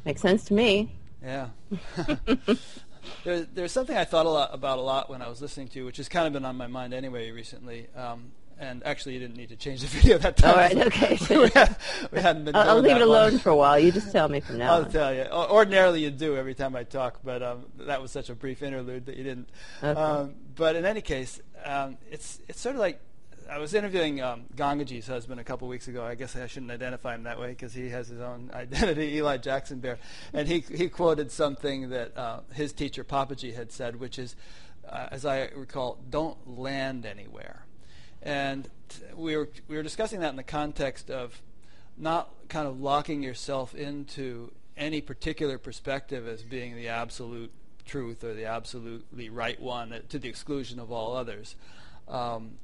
[0.04, 0.92] Makes sense to me.
[1.22, 1.48] Yeah
[3.24, 5.78] there, there's something I thought a lot about a lot when I was listening to
[5.78, 7.88] you, which has kind of been on my mind anyway recently.
[7.94, 10.50] Um, and actually, you didn't need to change the video that time.
[10.50, 11.18] All right, okay.
[11.36, 11.76] we, had,
[12.10, 12.56] we hadn't been.
[12.56, 13.40] I'll, I'll leave it alone long.
[13.40, 13.78] for a while.
[13.78, 14.74] You just tell me from now.
[14.74, 14.90] I'll on.
[14.90, 15.24] tell you.
[15.24, 19.06] Ordinarily, you do every time I talk, but um, that was such a brief interlude
[19.06, 19.50] that you didn't.
[19.82, 20.00] Okay.
[20.00, 23.00] Um, but in any case, um, it's it's sort of like
[23.48, 26.04] I was interviewing um, Gangaji's husband a couple weeks ago.
[26.04, 29.38] I guess I shouldn't identify him that way because he has his own identity, Eli
[29.38, 29.98] Jaxon-Bear.
[30.32, 34.36] And he he quoted something that uh, his teacher Papaji had said, which is,
[34.88, 37.64] uh, as I recall, "Don't land anywhere."
[38.22, 38.68] And
[39.14, 41.40] we were we were discussing that in the context of
[41.96, 47.52] not kind of locking yourself into any particular perspective as being the absolute
[47.86, 51.54] truth or the absolutely right one to the exclusion of all others.
[52.08, 52.58] Um,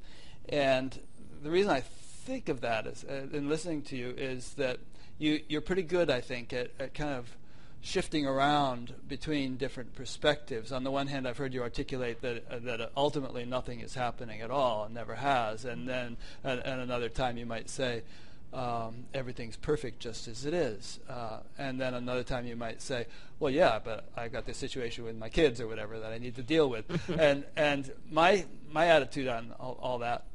[0.49, 0.99] and
[1.43, 4.79] the reason I think of that is, uh, in listening to you, is that
[5.17, 7.35] you you're pretty good, I think, at, at kind of
[7.81, 10.71] shifting around between different perspectives.
[10.71, 14.41] On the one hand, I've heard you articulate that uh, that ultimately nothing is happening
[14.41, 18.03] at all and never has, and then at, at another time you might say
[18.53, 23.05] um, everything's perfect just as it is, uh, and then another time you might say,
[23.39, 26.35] well, yeah, but I got this situation with my kids or whatever that I need
[26.35, 26.85] to deal with,
[27.19, 30.25] and and my my attitude on all, all that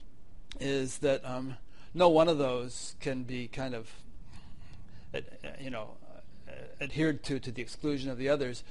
[0.60, 1.56] is that um,
[1.94, 3.90] no one of those can be kind of
[5.14, 5.20] uh,
[5.60, 5.90] you know
[6.80, 8.64] adhered to to the exclusion of the others,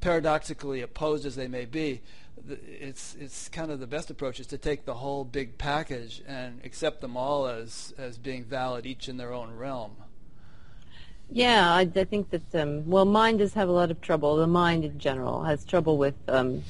[0.00, 2.00] paradoxically opposed as they may be,
[2.48, 6.60] it's it's kind of the best approach is to take the whole big package and
[6.64, 9.96] accept them all as as being valid, each in their own realm.
[11.30, 14.36] Yeah, I, I think that um, well, mind does have a lot of trouble.
[14.36, 16.62] The mind in general has trouble with um,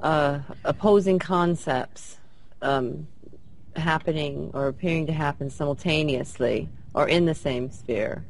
[0.00, 2.18] uh, opposing concepts
[2.62, 3.06] um,
[3.76, 8.24] happening or appearing to happen simultaneously or in the same sphere.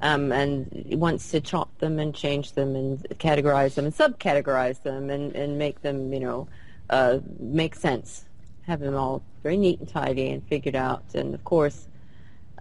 [0.00, 5.10] Um, and wants to chop them and change them and categorize them and subcategorize them
[5.10, 6.48] and, and make them, you know,
[6.88, 8.24] uh, make sense,
[8.62, 11.02] have them all very neat and tidy and figured out.
[11.14, 11.88] And of course,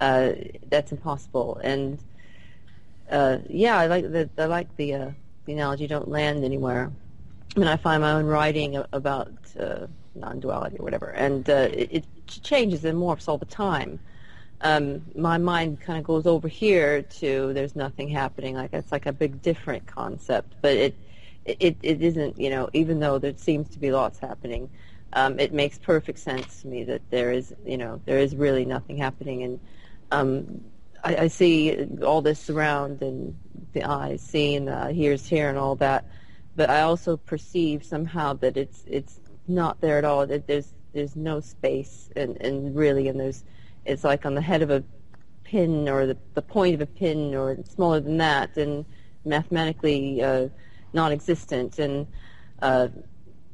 [0.01, 0.31] uh,
[0.69, 1.59] that's impossible.
[1.63, 1.99] And
[3.11, 5.11] uh, yeah, I like the I like the uh,
[5.45, 5.87] the analogy.
[5.87, 6.91] Don't land anywhere.
[7.55, 12.05] I mean, I find my own writing about uh, non-duality or whatever, and uh, it
[12.27, 13.99] changes and morphs all the time
[14.61, 18.55] um, my mind kind of goes over here to there's nothing happening.
[18.55, 20.95] Like it's like a big different concept, but it
[21.45, 22.39] it it isn't.
[22.39, 24.69] You know, even though there seems to be lots happening,
[25.13, 28.65] um, it makes perfect sense to me that there is you know there is really
[28.65, 29.59] nothing happening, and
[30.11, 30.63] um,
[31.03, 33.37] I, I see all this around and
[33.73, 36.09] the eyes see and the ears hear and all that,
[36.55, 40.25] but I also perceive somehow that it's it's not there at all.
[40.25, 43.43] That there's there's no space and and really and there's
[43.85, 44.83] it's like on the head of a
[45.47, 48.85] pin or the, the point of a pin or smaller than that and
[49.23, 50.49] mathematically uh,
[50.93, 51.79] non-existent.
[51.79, 52.07] And
[52.61, 52.89] uh,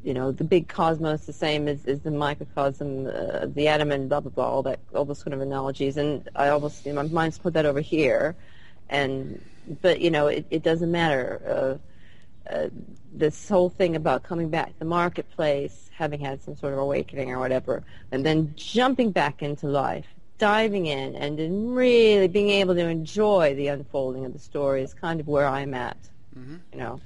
[0.03, 4.09] you know the big cosmos the same as, as the microcosm uh, the atom and
[4.09, 5.97] blah blah blah all that all those kind of analogies.
[5.97, 8.35] And I almost you know, my mind's put that over here.
[8.89, 9.41] And
[9.81, 11.92] but you know it, it doesn't matter uh,
[12.49, 12.67] uh,
[13.13, 17.31] this whole thing about coming back to the marketplace having had some sort of awakening
[17.31, 22.75] or whatever and then jumping back into life diving in and in really being able
[22.75, 25.97] to enjoy the unfolding of the story is kind of where I'm at.
[26.37, 26.57] Mm-hmm.
[26.73, 27.01] You know.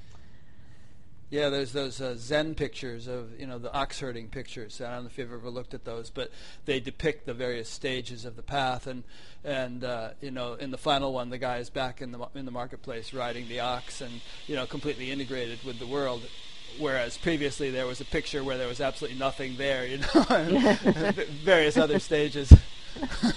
[1.30, 4.80] Yeah, there's those uh, Zen pictures of you know the ox herding pictures.
[4.80, 6.32] I don't know if you've ever looked at those, but
[6.66, 8.88] they depict the various stages of the path.
[8.88, 9.04] And
[9.44, 12.46] and uh, you know in the final one, the guy is back in the in
[12.46, 16.22] the marketplace riding the ox and you know completely integrated with the world.
[16.80, 20.24] Whereas previously there was a picture where there was absolutely nothing there, you know,
[21.44, 22.54] various other stages.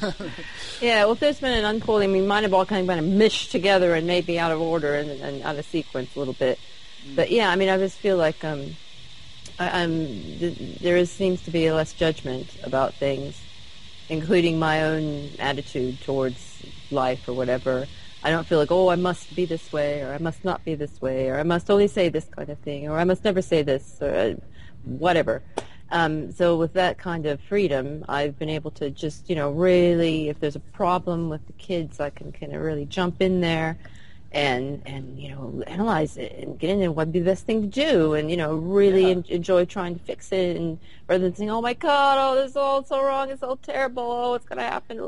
[0.81, 3.50] yeah, well, if there's been an unfolding, we might have all kind of been mished
[3.50, 6.59] together and maybe out of order and, and out of sequence a little bit.
[7.05, 8.77] But yeah, I mean, I just feel like um,
[9.59, 13.47] I, am th- there is, seems to be less judgment about things,
[14.09, 17.89] including my own attitude towards life or whatever.
[18.23, 20.75] I don't feel like, oh, I must be this way, or I must not be
[20.75, 23.41] this way, or I must only say this kind of thing, or I must never
[23.41, 24.35] say this, or uh,
[24.85, 25.43] whatever.
[25.93, 30.29] Um, so with that kind of freedom, I've been able to just, you know, really,
[30.29, 33.79] if there's a problem with the kids, I can kind of really jump in there
[34.33, 37.47] and, and, you know, analyze it and get in there what would be the best
[37.47, 39.11] thing to do and, you know, really yeah.
[39.11, 42.53] en- enjoy trying to fix it and rather than saying, oh my God, oh, this
[42.53, 44.99] is all so wrong, it's all terrible, oh, what's going to happen,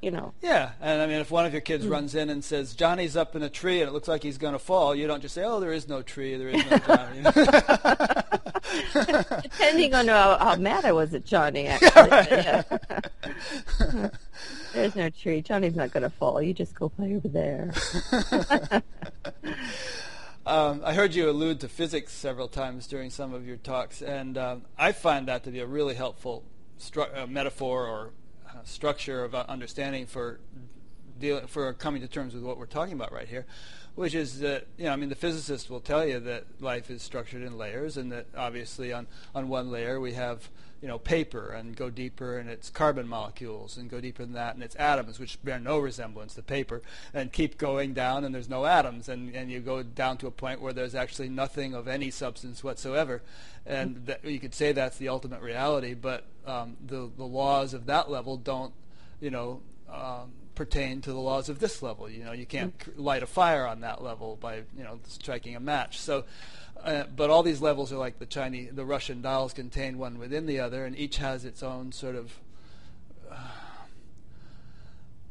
[0.00, 0.32] you know.
[0.40, 1.92] Yeah, and I mean, if one of your kids mm-hmm.
[1.92, 4.54] runs in and says, Johnny's up in a tree and it looks like he's going
[4.54, 7.22] to fall, you don't just say, oh, there is no tree, there is no Johnny.
[9.42, 12.08] Depending on how, how, mad I was at Johnny, actually.
[12.08, 12.62] Yeah,
[14.72, 15.42] There's no tree.
[15.42, 16.40] Johnny's not going to fall.
[16.40, 17.72] You just go play over there.
[20.46, 24.38] um, I heard you allude to physics several times during some of your talks, and
[24.38, 26.44] um, I find that to be a really helpful
[26.78, 28.10] stru- uh, metaphor or
[28.48, 30.40] uh, structure of uh, understanding for
[31.18, 33.46] deal- for coming to terms with what we're talking about right here
[33.94, 37.02] which is that you know I mean the physicist will tell you that life is
[37.02, 40.48] structured in layers, and that obviously on on one layer we have
[40.82, 44.54] you know paper, and go deeper and it's carbon molecules, and go deeper than that
[44.54, 46.82] and it's atoms, which bear no resemblance to paper,
[47.14, 50.30] and keep going down and there's no atoms, and and you go down to a
[50.30, 53.22] point where there's actually nothing of any substance whatsoever,
[53.66, 57.86] and that, you could say that's the ultimate reality, but um, the the laws of
[57.86, 58.72] that level don't
[59.20, 59.60] you know
[59.92, 62.06] um, pertain to the laws of this level.
[62.08, 63.00] You know, you can't mm-hmm.
[63.00, 65.98] light a fire on that level by you know striking a match.
[65.98, 66.24] So,
[66.84, 70.46] uh, but all these levels are like the Chinese, the Russian dials contain one within
[70.46, 72.32] the other, and each has its own sort of
[73.30, 73.36] uh,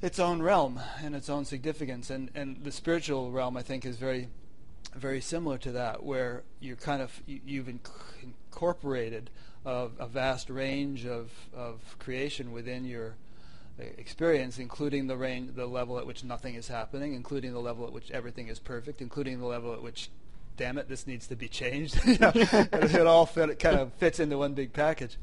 [0.02, 2.10] its own realm and its own significance.
[2.10, 4.30] And and the spiritual realm, I think, is very
[4.95, 7.89] very similar to that, where you're kind of you, have inc-
[8.24, 9.30] incorporated
[9.66, 13.16] a, a vast range of of creation within your
[13.97, 17.93] experience, including the range, the level at which nothing is happening, including the level at
[17.93, 20.10] which everything is perfect, including the level at which,
[20.60, 21.97] damn it, this needs to be changed.
[22.05, 25.18] you know, it all fit, it kind of fits into one big package.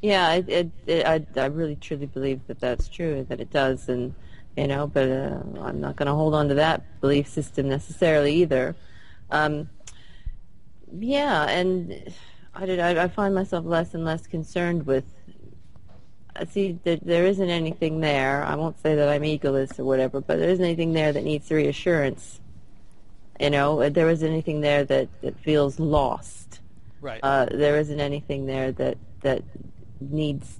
[0.00, 3.90] Yeah, it, it, it, I, I really truly believe that that's true, that it does,
[3.90, 4.14] and
[4.56, 8.34] you know, but uh, I'm not going to hold on to that belief system necessarily
[8.36, 8.74] either.
[9.30, 9.68] Um,
[10.98, 12.14] yeah, and
[12.54, 15.04] I, did, I, I find myself less and less concerned with
[16.50, 18.44] see, there, there isn't anything there.
[18.44, 21.50] I won't say that I'm egoless or whatever, but there isn't anything there that needs
[21.50, 22.40] reassurance.
[23.40, 26.60] You know, there isn't anything there that, that feels lost.
[27.00, 27.20] Right.
[27.22, 29.42] Uh, there isn't anything there that that
[30.00, 30.58] needs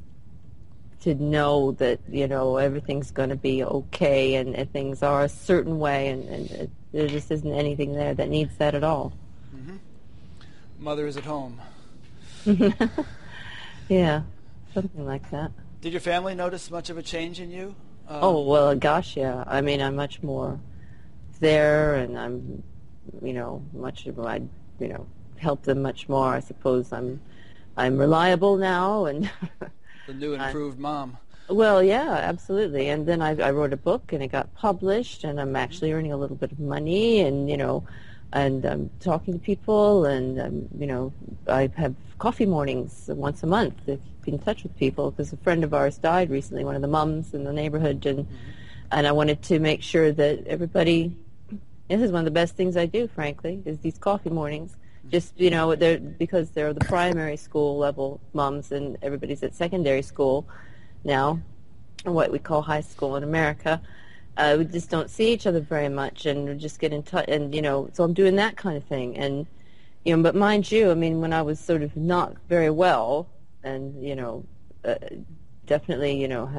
[1.00, 5.28] to know that you know everything's going to be okay and, and things are a
[5.28, 9.12] certain way, and, and it, there just isn't anything there that needs that at all.
[9.50, 9.76] hmm
[10.78, 11.60] Mother is at home.
[13.88, 14.22] yeah,
[14.74, 15.50] something like that.
[15.80, 17.74] Did your family notice much of a change in you?
[18.08, 19.42] Um, Oh well, gosh, yeah.
[19.46, 20.60] I mean, I'm much more
[21.38, 22.62] there, and I'm,
[23.22, 24.06] you know, much.
[24.06, 24.42] I,
[24.78, 25.06] you know,
[25.38, 26.28] help them much more.
[26.28, 27.20] I suppose I'm,
[27.76, 29.30] I'm reliable now, and
[30.06, 31.18] the new I- improved mom.
[31.48, 32.88] well, yeah, absolutely.
[32.88, 36.12] And then I, I wrote a book, and it got published, and I'm actually earning
[36.12, 37.84] a little bit of money, and you know,
[38.32, 41.12] and I'm talking to people, and um, you know,
[41.46, 45.36] I have coffee mornings once a month to keep in touch with people because a
[45.36, 48.26] friend of ours died recently, one of the mums in the neighborhood, and
[48.90, 51.14] and I wanted to make sure that everybody.
[51.88, 54.76] This is one of the best things I do, frankly, is these coffee mornings.
[55.08, 60.02] Just you know, they're because they're the primary school level mums, and everybody's at secondary
[60.02, 60.48] school
[61.04, 61.40] now,
[62.02, 63.80] what we call high school in America.
[64.36, 67.26] Uh, we just don't see each other very much, and we just get in touch.
[67.28, 69.16] And you know, so I'm doing that kind of thing.
[69.16, 69.46] And
[70.04, 73.28] you know, but mind you, I mean, when I was sort of not very well,
[73.62, 74.44] and you know,
[74.84, 74.96] uh,
[75.66, 76.50] definitely, you know,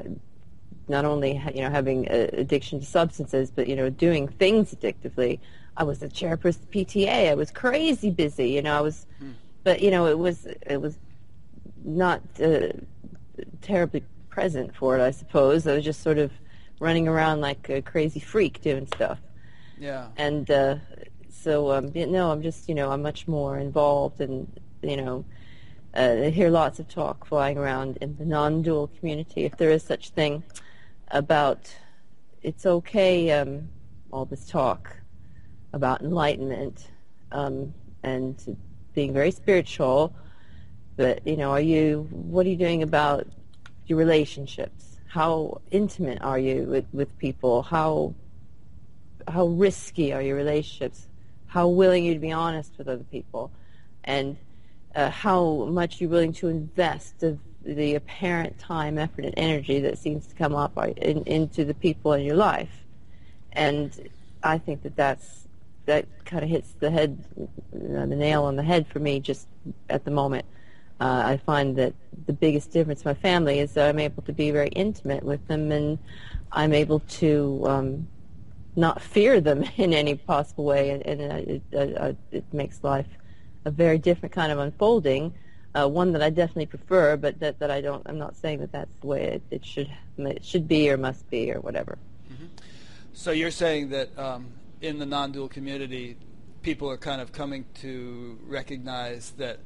[0.90, 5.40] not only you know having uh, addiction to substances, but you know, doing things addictively.
[5.76, 7.30] I was the chairperson of the PTA.
[7.30, 8.50] I was crazy busy.
[8.50, 9.06] You know, I was,
[9.64, 10.98] but you know, it was it was
[11.84, 12.70] not uh,
[13.62, 15.02] terribly present for it.
[15.02, 16.32] I suppose I was just sort of
[16.80, 19.18] running around like a crazy freak doing stuff
[19.80, 20.10] Yeah.
[20.16, 20.76] and uh,
[21.30, 24.48] so um, no, I'm just you know I'm much more involved, and
[24.82, 25.26] you know
[25.96, 29.84] uh, I hear lots of talk flying around in the non-dual community, if there is
[29.84, 30.44] such thing,
[31.12, 31.74] about
[32.42, 33.70] it's okay um,
[34.12, 34.96] all this talk
[35.74, 36.88] about enlightenment
[37.32, 38.58] um, and
[38.94, 40.14] being very spiritual,
[40.96, 43.28] but you know, are you what are you doing about
[43.86, 44.98] your relationships?
[45.08, 47.62] How intimate are you with, with people?
[47.62, 48.14] How
[49.28, 51.08] how risky are your relationships?
[51.48, 53.52] How willing are you to be honest with other people?
[54.04, 54.38] And
[54.96, 59.98] uh, how much you're willing to invest of the apparent time, effort, and energy that
[59.98, 62.86] seems to come up uh, in, into the people in your life.
[63.52, 64.10] And
[64.42, 65.48] I think that that's
[65.86, 69.48] that kind of hits the head, uh, the nail on the head for me just
[69.90, 70.46] at the moment.
[71.00, 71.94] Uh, I find that
[72.26, 75.46] the biggest difference in my family is that I'm able to be very intimate with
[75.48, 75.98] them, and
[76.52, 78.08] I'm able to um,
[78.76, 83.08] not fear them in any possible way, and, and uh, it, it makes life
[83.66, 85.34] a very different kind of unfolding.
[85.76, 88.02] Uh, one that I definitely prefer, but that, that I don't.
[88.08, 91.30] I'm not saying that that's the way it, it should it should be or must
[91.30, 91.98] be or whatever.
[93.14, 94.48] So you're saying that um,
[94.80, 96.18] in the non-dual community,
[96.62, 99.60] people are kind of coming to recognize that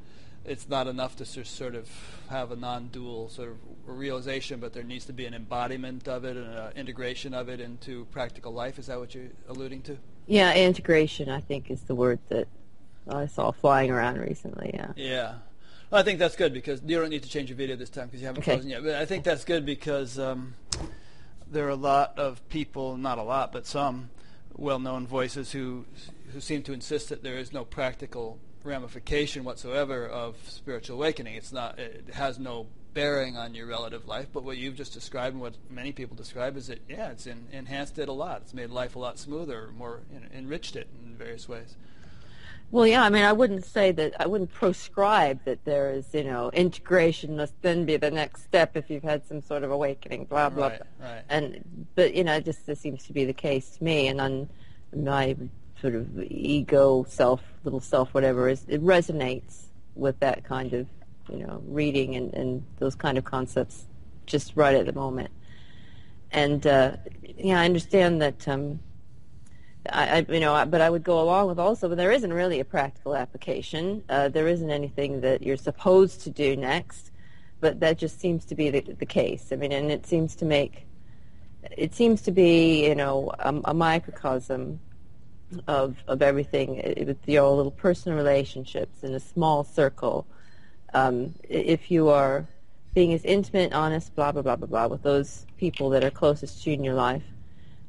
[0.44, 1.88] it's not enough to sort of
[2.30, 6.36] have a non-dual sort of realization, but there needs to be an embodiment of it
[6.36, 8.78] and an integration of it into practical life.
[8.78, 9.98] Is that what you're alluding to?
[10.26, 11.28] Yeah, integration.
[11.28, 12.48] I think is the word that
[13.08, 14.70] I saw flying around recently.
[14.72, 14.92] Yeah.
[14.96, 15.34] Yeah.
[15.92, 18.20] I think that's good because you don't need to change your video this time because
[18.20, 18.52] you haven't Okay.
[18.54, 18.82] frozen yet.
[18.82, 20.54] But I think that's good because um,
[21.50, 24.10] there are a lot of people, not a lot, but some
[24.56, 25.84] well-known voices who
[26.32, 31.34] who seem to insist that there is no practical ramification whatsoever of spiritual awakening.
[31.34, 31.78] It's not.
[31.78, 34.28] It has no bearing on your relative life.
[34.32, 37.46] But what you've just described and what many people describe is that yeah, it's in,
[37.52, 38.42] enhanced it a lot.
[38.42, 40.00] It's made life a lot smoother, more
[40.34, 41.76] enriched it in various ways.
[42.72, 43.02] Well, yeah.
[43.02, 44.14] I mean, I wouldn't say that.
[44.18, 48.78] I wouldn't proscribe that there is, you know, integration must then be the next step
[48.78, 50.24] if you've had some sort of awakening.
[50.24, 50.68] Blah blah.
[50.68, 51.06] Right, blah.
[51.06, 51.22] right.
[51.28, 54.48] And but you know, just this seems to be the case to me, and on
[54.96, 55.36] my
[55.82, 59.64] sort of ego self, little self, whatever is, it resonates
[59.94, 60.86] with that kind of,
[61.28, 63.84] you know, reading and, and those kind of concepts
[64.24, 65.30] just right at the moment.
[66.30, 66.96] And uh,
[67.36, 68.48] yeah, I understand that.
[68.48, 68.80] Um,
[69.90, 72.64] I, you know, but I would go along with also, but there isn't really a
[72.64, 74.04] practical application.
[74.08, 77.10] Uh, there isn't anything that you're supposed to do next,
[77.60, 79.48] but that just seems to be the, the case.
[79.50, 80.86] I mean, and it seems to make,
[81.76, 84.78] it seems to be, you know, a, a microcosm
[85.66, 90.26] of of everything uh, with your little personal relationships in a small circle.
[90.94, 92.46] Um, if you are
[92.94, 96.62] being as intimate, honest, blah blah blah blah blah, with those people that are closest
[96.62, 97.22] to you in your life,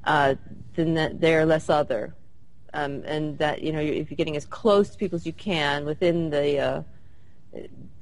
[0.06, 0.36] uh,
[0.76, 2.14] then that they're less other,
[2.74, 5.86] um, and that you know if you're getting as close to people as you can
[5.86, 6.84] within the uh,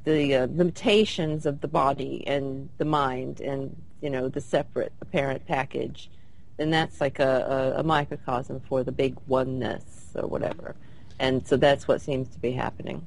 [0.04, 5.46] the uh, limitations of the body and the mind and you know the separate apparent
[5.46, 6.10] package,
[6.58, 10.76] then that's like a, a, a microcosm for the big oneness or whatever.
[11.20, 13.06] And so that's what seems to be happening.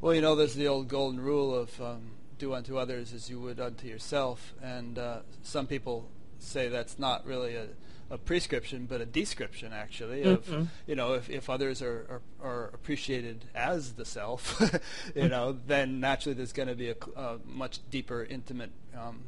[0.00, 3.38] Well, you know, there's the old golden rule of um, do unto others as you
[3.40, 6.08] would unto yourself, and uh, some people
[6.38, 7.66] say that's not really a,
[8.10, 10.66] a prescription, but a description actually of Mhm.
[10.86, 14.60] you know if, if others are, are, are appreciated as the self,
[15.14, 19.20] you know, then naturally there's going to be a, a much deeper, intimate um,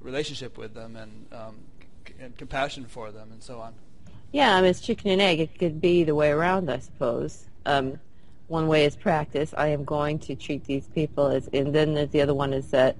[0.00, 1.56] relationship with them and, um,
[2.06, 3.74] c- and compassion for them and so on.
[4.32, 5.38] Yeah, I mean, it's chicken and egg.
[5.40, 7.44] It could be the way around, I suppose.
[7.64, 7.98] Um,
[8.48, 9.54] one way is practice.
[9.56, 12.68] I am going to treat these people as, and then there's the other one is
[12.70, 12.96] that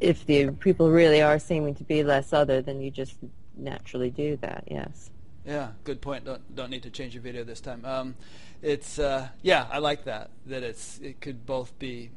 [0.00, 3.14] if the people really are seeming to be less other, then you just
[3.58, 4.64] naturally do that.
[4.68, 5.10] Yes.
[5.46, 6.24] Yeah, good point.
[6.24, 7.84] Don't don't need to change your video this time.
[7.84, 8.16] Um,
[8.62, 10.30] it's uh, yeah, I like that.
[10.46, 12.10] That it's it could both be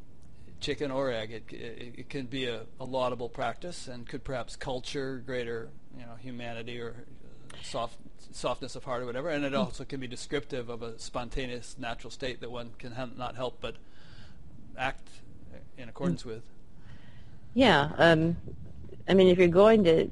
[0.60, 1.32] chicken or egg.
[1.32, 6.06] It it, it could be a, a laudable practice and could perhaps culture greater you
[6.06, 7.98] know humanity or uh, soft
[8.32, 9.30] softness of heart or whatever.
[9.30, 13.10] And it also can be descriptive of a spontaneous natural state that one can ha-
[13.16, 13.76] not help but
[14.78, 15.08] act
[15.78, 16.44] in accordance with.
[17.54, 17.92] Yeah.
[17.98, 18.38] Um,
[19.08, 20.10] I mean, if you're going to,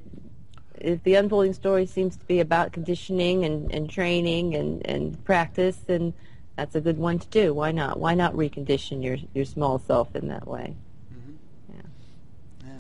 [0.82, 5.78] if the unfolding story seems to be about conditioning and, and training and, and practice,
[5.88, 6.14] then
[6.56, 7.54] that's a good one to do.
[7.54, 8.00] Why not?
[8.00, 10.76] Why not recondition your, your small self in that way?
[11.12, 11.34] hmm
[11.74, 12.72] Yeah.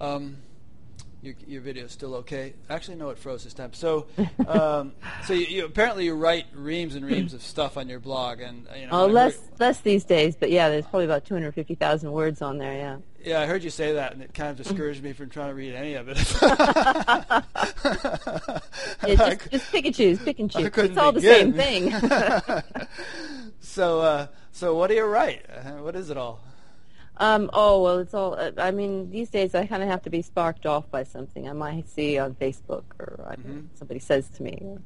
[0.00, 0.06] Yeah.
[0.06, 0.36] Um,
[1.22, 2.52] your your video is still okay.
[2.68, 3.72] Actually, no, it froze this time.
[3.72, 4.06] So,
[4.46, 4.92] um,
[5.24, 8.68] so you, you apparently you write reams and reams of stuff on your blog, and
[8.70, 9.04] uh, you know.
[9.04, 12.74] Oh, less less these days, but yeah, there's probably about 250,000 words on there.
[12.74, 12.96] Yeah.
[13.24, 15.54] Yeah, I heard you say that, and it kind of discouraged me from trying to
[15.54, 16.18] read any of it.
[19.06, 20.64] Yeah, just, just pick and choose, pick and choose.
[20.74, 21.90] It's all the same thing.
[23.60, 25.44] so, uh, so what do you write?
[25.50, 26.40] Uh, What is it all?
[27.18, 28.34] um, oh well, it's all.
[28.34, 31.48] Uh, I mean, these days I kind of have to be sparked off by something
[31.48, 33.66] I might see on Facebook or I don't know, Mhm.
[33.78, 34.78] somebody says to me,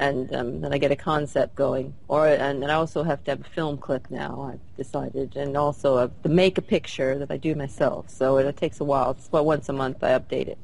[0.00, 1.94] and um, then I get a concept going.
[2.08, 4.50] Or and, and I also have to have a film clip now.
[4.50, 8.08] I've decided, and also a, to make a picture that I do myself.
[8.08, 9.10] So it, takes a while.
[9.12, 10.58] It's about once a month I update it.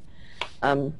[0.63, 0.95] Um,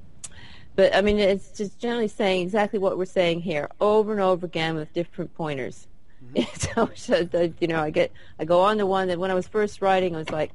[0.76, 4.46] but I mean, it's just generally saying exactly what we're saying here over and over
[4.46, 5.88] again with different pointers.
[6.54, 7.28] so, so
[7.60, 10.14] you know, I get, I go on to one that when I was first writing,
[10.14, 10.52] I was like,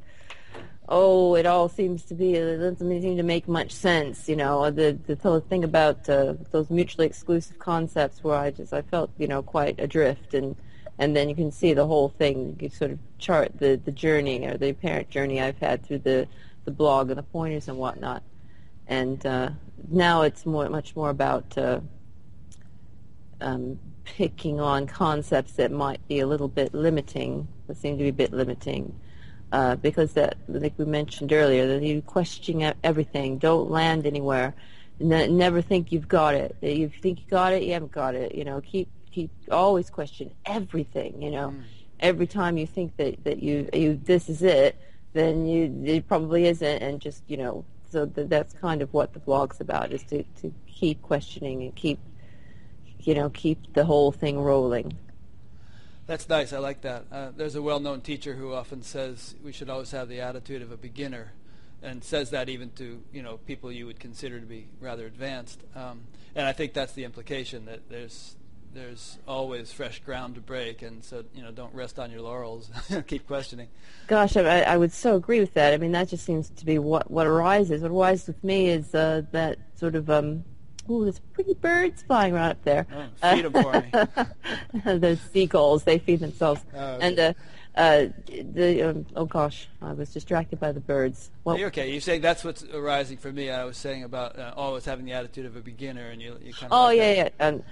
[0.95, 4.70] oh, it all seems to be, it doesn't seem to make much sense, you know,
[4.70, 9.11] the, the whole thing about uh, those mutually exclusive concepts where I just, I felt,
[9.16, 10.55] you know, quite adrift and,
[10.99, 14.45] and then you can see the whole thing, you sort of chart the, the journey
[14.45, 16.28] or the apparent journey I've had through the,
[16.66, 18.22] the blog and the pointers and whatnot.
[18.86, 19.49] And uh,
[19.88, 21.80] now it's more, much more about uh,
[23.40, 28.11] um, picking on concepts that might be a little bit limiting, that seem to be
[28.11, 28.95] a bit limiting,
[29.53, 34.55] uh, because that, like we mentioned earlier, that you question everything, don't land anywhere,
[35.00, 36.57] ne- never think you've got it.
[36.62, 38.34] You think you got it, you haven't got it.
[38.34, 41.22] You know, keep keep always question everything.
[41.22, 41.62] You know, Mm.
[42.00, 44.78] every time you think that that you you this is it,
[45.14, 47.64] then you it probably isn't, and just you know.
[47.90, 51.74] So th- that's kind of what the blog's about: is to, to keep questioning and
[51.76, 51.98] keep
[53.00, 54.96] you know, keep the whole thing rolling.
[56.13, 56.53] That's nice.
[56.53, 57.07] I like that.
[57.11, 60.71] Uh, there's a well-known teacher who often says we should always have the attitude of
[60.71, 61.33] a beginner,
[61.83, 65.63] and says that even to you know people you would consider to be rather advanced.
[65.75, 66.03] Um,
[66.35, 68.37] and I think that's the implication that there's
[68.75, 72.71] there's always fresh ground to break, and so you know don't rest on your laurels.
[73.07, 73.69] Keep questioning.
[74.07, 75.73] Gosh, I, I would so agree with that.
[75.73, 77.81] I mean, that just seems to be what what arises.
[77.81, 80.45] What arises with me is uh, that sort of um,
[80.91, 82.87] ooh, there's pretty birds flying around up there.
[83.22, 83.91] Oh, feed 'em for me.
[84.99, 86.64] the seagulls, they feed themselves.
[86.74, 87.07] Oh, okay.
[87.07, 87.33] And uh,
[87.74, 88.07] uh,
[88.53, 91.30] the um, oh gosh, I was distracted by the birds.
[91.45, 91.91] Well, You're okay.
[91.91, 93.51] You're saying that's what's arising for me.
[93.51, 96.53] I was saying about uh, always having the attitude of a beginner, and you you
[96.53, 96.78] kind of.
[96.78, 97.35] Oh like yeah, that.
[97.41, 97.47] yeah.
[97.49, 97.62] Um,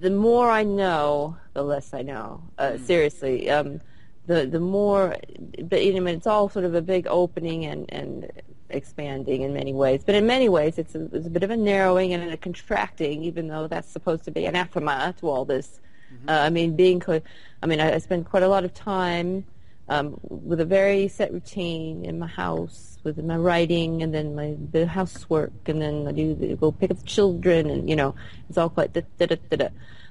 [0.00, 2.42] the more I know, the less I know.
[2.56, 2.86] Uh, Mm.
[2.86, 3.80] Seriously, um,
[4.26, 5.16] the the more,
[5.64, 8.30] but you know, it's all sort of a big opening and and
[8.70, 10.02] expanding in many ways.
[10.04, 13.22] But in many ways, it's a, it's a bit of a narrowing and a contracting,
[13.24, 15.80] even though that's supposed to be anathema to all this.
[16.12, 16.28] Mm-hmm.
[16.28, 17.22] Uh, I mean, being, co-
[17.62, 19.44] I mean, I, I spend quite a lot of time
[19.88, 24.56] um, with a very set routine in my house with my writing and then my
[24.72, 28.14] the housework and then I do the, go pick up the children and you know
[28.48, 29.68] it's all quite da, da, da, da, da.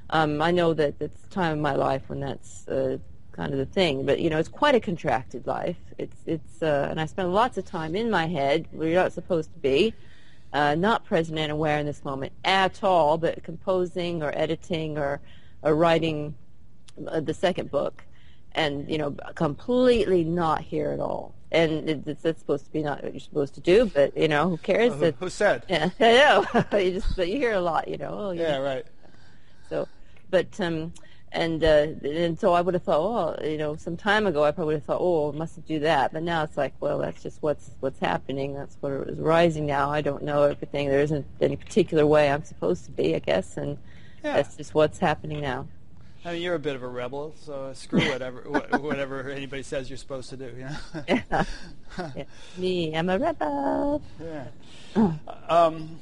[0.10, 2.98] Um, I know that it's time in my life when that's uh,
[3.38, 5.78] kind of the thing, but you know it's quite a contracted life.
[5.98, 9.14] It's it's uh, and I spend lots of time in my head where you're not
[9.14, 9.94] supposed to be,
[10.52, 15.22] uh, not present and aware in this moment at all, but composing or editing or
[15.62, 16.36] or writing
[17.08, 18.04] uh, the second book
[18.58, 21.36] and you know completely not here at all.
[21.50, 24.28] And it, it's, it's supposed to be not what you're supposed to do, but you
[24.28, 24.94] know who cares?
[24.94, 25.64] Who, who said?
[25.70, 26.66] yeah, I know.
[26.78, 28.10] you just but you hear a lot, you know.
[28.12, 28.86] Oh, you Yeah, right.
[29.70, 29.88] So,
[30.30, 30.92] but um,
[31.32, 34.52] and uh, and so I would have thought, oh, you know, some time ago I
[34.52, 36.14] probably would have thought, oh, I mustn't do that.
[36.14, 38.54] But now it's like, well, that's just what's what's happening.
[38.54, 39.92] That's what is rising now.
[39.92, 40.88] I don't know everything.
[40.90, 43.78] There isn't any particular way I'm supposed to be, I guess, and
[44.24, 44.34] Yeah.
[44.38, 45.68] that's just what's happening now.
[46.26, 49.90] I mean, you're a bit of a rebel, so screw whatever wha- whatever anybody says
[49.90, 50.46] you're supposed to do.
[50.58, 51.04] You know.
[51.08, 51.44] Yeah.
[52.16, 52.24] Yeah.
[52.58, 54.02] Me, I'm a rebel.
[54.22, 54.48] Yeah.
[55.50, 56.00] Um,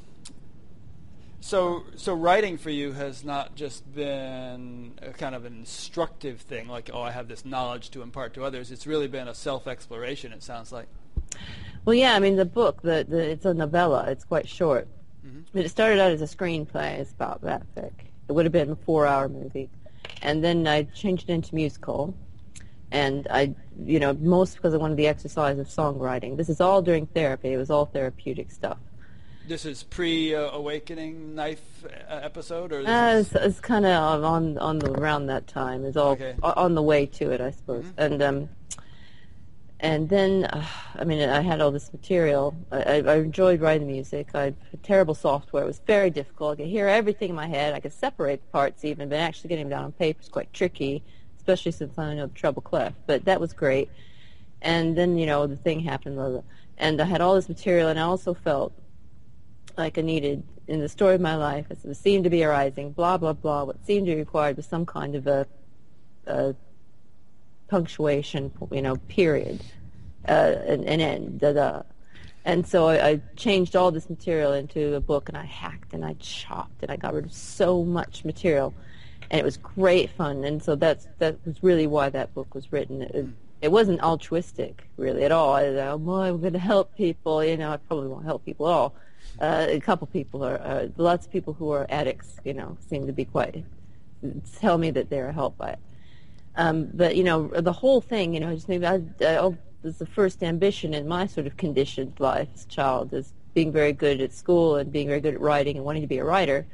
[1.46, 6.68] so, so writing for you has not just been a kind of an instructive thing,
[6.68, 8.72] like oh, I have this knowledge to impart to others.
[8.72, 10.34] It's really been a self-exploration.
[10.34, 10.88] It sounds like.
[11.86, 14.06] Well, yeah, I mean the book, the, the it's a novella.
[14.08, 14.88] It's quite short,
[15.24, 15.44] Mhm.
[15.54, 16.98] but it started out as a screenplay.
[16.98, 18.12] It's about that thick.
[18.28, 19.70] It would have been a four-hour movie,
[20.24, 22.16] and then I changed it into musical.
[22.92, 26.38] And I, you know, most because I wanted the exercise of songwriting.
[26.38, 27.54] This is all during therapy.
[27.54, 28.78] It was all therapeutic stuff.
[29.48, 34.58] This is pre-awakening knife uh, episode, or this Uh, is, it's, it's kind of on
[34.58, 35.86] on the around that time.
[35.86, 36.36] It's all Okay.
[36.42, 37.86] on the way to it, I suppose.
[37.86, 37.94] Mhm.
[37.98, 38.50] And um,
[39.80, 40.66] and then uh,
[40.96, 42.56] I mean, I had all this material.
[42.72, 44.30] I, I, enjoyed writing music.
[44.34, 45.62] I had terrible software.
[45.64, 46.54] It was very difficult.
[46.54, 47.76] I could hear everything in my head.
[47.76, 50.52] I could separate the parts even, but actually getting them down on paper is quite
[50.54, 51.04] tricky,
[51.38, 52.94] especially since I know the treble clef.
[53.06, 53.92] But that was great.
[54.64, 56.42] And then you know the thing happened, blah.
[56.80, 58.74] and I had all this material, and I also felt
[59.78, 62.92] like I needed in the story of my life, as it seemed to be arising,
[62.92, 63.64] blah blah blah.
[63.64, 65.48] What seemed to be required was some kind of a,
[66.26, 66.56] a
[67.68, 69.62] punctuation, you know, period,
[70.28, 71.82] uh, an, an end, da da.
[72.46, 76.06] And so I, I changed all this material into a book, and I hacked and
[76.06, 78.74] I chopped and I got rid of so much material,
[79.30, 80.44] and it was great fun.
[80.44, 83.02] And so that's that was really why that book was written.
[83.02, 83.26] It,
[83.62, 85.54] it wasn't altruistic really at all.
[85.56, 87.44] I, oh, boy, I'm going to help people.
[87.44, 88.96] You know, I probably won't help people at all.
[89.40, 93.06] Uh, a couple people are, uh, lots of people who are addicts, you know, seem
[93.06, 93.66] to be quite,
[94.60, 95.80] tell me that they're helped by it.
[96.56, 99.98] Um, but, you know, the whole thing, you know, just maybe I, I, oh, was
[99.98, 103.94] the first ambition in my sort of conditioned life as a child is being very
[103.94, 106.66] good at school and being very good at writing and wanting to be a writer.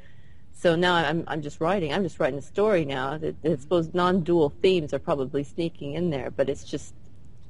[0.53, 1.91] So now I'm, I'm just writing.
[1.93, 3.17] I'm just writing a story now.
[3.17, 6.93] That, I suppose non-dual themes are probably sneaking in there, but it's just,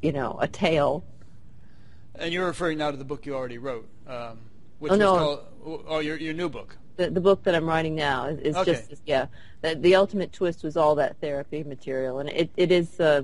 [0.02, 1.04] you know, a tale.
[2.16, 4.40] and you're referring now to the book you already wrote, um,
[4.82, 5.18] which Oh, no.
[5.18, 5.40] called
[5.94, 6.78] oh your your new book.
[6.98, 8.74] the, the book that I'm writing now is, is Okay.
[8.74, 9.26] just yeah.
[9.62, 13.22] The, the ultimate twist was all that therapy material, and it it is uh,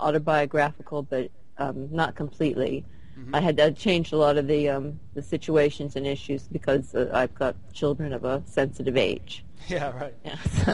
[0.00, 2.84] autobiographical, but um, not completely.
[3.18, 3.34] Mhm.
[3.34, 7.10] I had to change a lot of the um, the situations and issues because uh,
[7.12, 9.44] I've got children of a sensitive age.
[9.68, 10.14] Yeah, right.
[10.24, 10.38] Yeah.
[10.64, 10.72] So,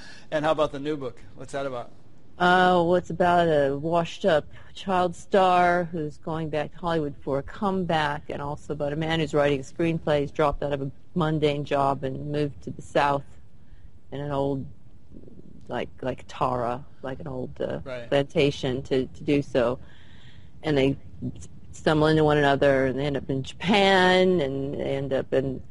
[0.30, 1.16] and how about the new book?
[1.36, 1.90] What's that about?
[2.38, 8.24] Uh, what's about a washed-up child star who's going back to Hollywood for a comeback,
[8.28, 10.20] and also about a man who's writing a screenplay.
[10.20, 13.24] He's dropped out of a mundane job and moved to the South
[14.12, 14.66] in an old,
[15.68, 18.08] like like Tara, like an old uh, Right.
[18.08, 19.78] plantation to to do so,
[20.62, 20.96] and they
[21.72, 25.62] stumble into one another, and they end up in Japan, and they end up in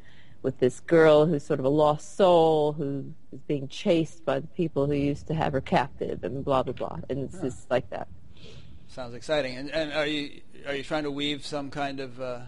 [0.46, 4.48] with this girl who's sort of a lost soul who is being chased by the
[4.48, 7.90] people who used to have her captive, and blah blah blah, and it's just like
[7.90, 8.08] that.
[8.88, 9.58] Sounds exciting.
[9.58, 12.42] And, and are you are you trying to weave some kind of uh,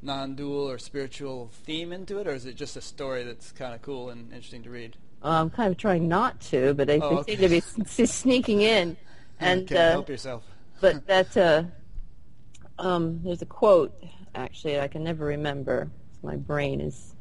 [0.00, 3.82] non-dual or spiritual theme into it, or is it just a story that's kind of
[3.82, 4.96] cool and interesting to read?
[5.24, 7.36] I'm kind of trying not to, but i Oh, okay.
[7.36, 8.96] seem to be sneaking in,
[9.40, 10.44] and Can't uh, help yourself.
[10.80, 11.64] but that uh,
[12.78, 13.92] um, there's a quote
[14.34, 15.90] actually I can never remember.
[16.22, 17.14] My brain is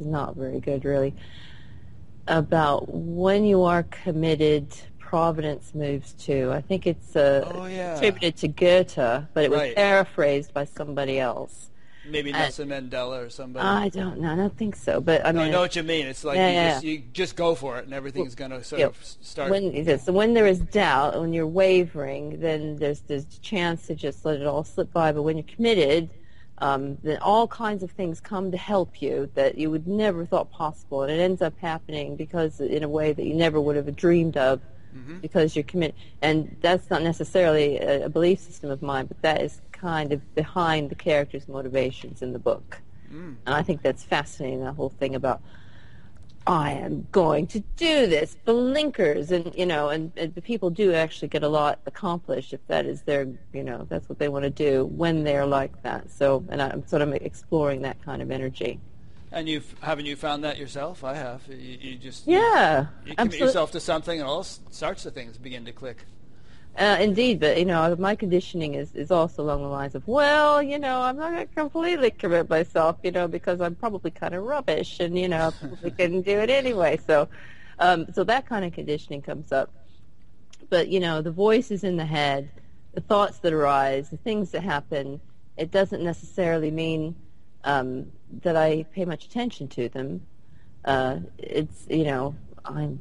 [0.00, 1.14] not very good really.
[2.26, 6.52] About when you are committed, providence moves too.
[6.52, 9.74] I think it's uh, Oh yeah, attributed to Goethe, but it was Right.
[9.74, 11.70] paraphrased by somebody else.
[12.08, 13.66] maybe uh, Nelson Mandela or somebody.
[13.66, 14.32] I don't know.
[14.32, 16.06] I don't think so, but I mean, I know what you mean.
[16.06, 18.62] It's like Yeah, you, yeah, just, you just go for it, and everything's going to
[18.62, 18.86] sort yeah.
[18.86, 19.50] of start.
[19.50, 24.24] when so when there is doubt, when you're wavering, then there's there's chance to just
[24.24, 25.10] let it all slip by.
[25.10, 26.10] But when you're committed,
[26.60, 30.50] um, then all kinds of things come to help you that you would never thought
[30.50, 33.94] possible, and it ends up happening because in a way that you never would have
[33.96, 34.60] dreamed of
[34.94, 35.20] Mhm.
[35.20, 35.94] because you're committed.
[36.20, 40.34] And that's not necessarily a, a belief system of mine, but that is kind of
[40.34, 42.82] behind the character's motivations in the book.
[43.12, 43.36] Mm.
[43.46, 45.40] And I think that's fascinating, The whole thing about
[46.46, 50.94] I am going to do this, blinkers, and you know, and, and the people do
[50.94, 54.44] actually get a lot accomplished if that is their, you know, that's what they want
[54.44, 56.10] to do when they're like that.
[56.10, 58.80] So, and I'm sort of exploring that kind of energy.
[59.32, 61.04] And you've haven't you found that yourself?
[61.04, 61.42] I have.
[61.48, 63.46] You, you just Yeah, You commit absolutely.
[63.46, 65.98] yourself to something, and all sorts of things begin to click.
[66.76, 70.62] Uh, indeed, but you know, my conditioning is, is also along the lines of, well,
[70.62, 74.34] you know, I'm not going to completely commit myself, you know, because I'm probably kind
[74.34, 75.52] of rubbish, and you know,
[75.82, 76.98] we couldn't do it anyway.
[77.06, 77.28] So,
[77.78, 79.70] um, so that kind of conditioning comes up.
[80.68, 82.50] But you know, the voices in the head,
[82.94, 85.20] the thoughts that arise, the things that happen,
[85.56, 87.16] it doesn't necessarily mean
[87.64, 88.06] um,
[88.42, 90.22] that I pay much attention to them.
[90.84, 93.00] Uh, it's you know, I'm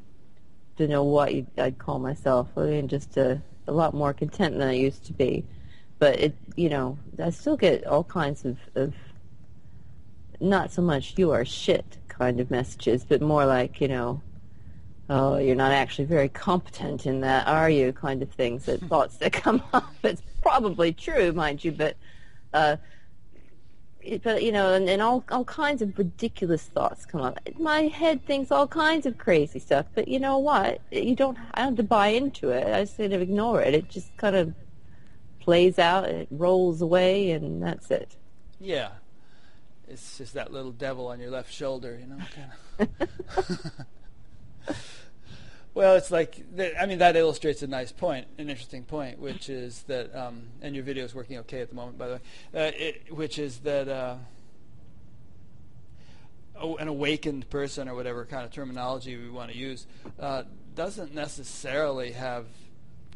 [0.75, 2.47] don't know what I'd call myself.
[2.57, 5.45] I mean, just a a lot more content than I used to be.
[5.99, 8.93] But it, you know, I still get all kinds of, of
[10.39, 14.21] not so much "you are shit" kind of messages, but more like, you know,
[15.09, 17.93] oh, you're not actually very competent in that, are you?
[17.93, 19.93] Kind of things, that thoughts that come up.
[20.03, 21.95] It's probably true, mind you, but
[22.53, 22.77] uh,
[24.23, 27.39] but you know, and, and all all kinds of ridiculous thoughts come up.
[27.57, 30.81] My head thinks all kinds of crazy stuff, but you know what?
[30.91, 31.37] You don't.
[31.53, 32.67] I don't have to buy into it.
[32.67, 33.73] I just kind of ignore it.
[33.73, 34.53] It just kind of
[35.39, 36.05] plays out.
[36.05, 38.15] It rolls away, and that's it.
[38.59, 38.89] Yeah,
[39.87, 42.17] it's just that little devil on your left shoulder, you know.
[42.35, 43.71] Kind of.
[45.79, 46.43] Well, it's like
[46.77, 50.75] I mean that illustrates a nice point, an interesting point, which is that, um, and
[50.75, 52.19] your video is working okay at the moment, by the way,
[52.53, 54.15] uh, it, which is that uh,
[56.61, 59.87] an awakened person or whatever kind of terminology we want to use
[60.19, 60.43] uh,
[60.75, 62.47] doesn't necessarily have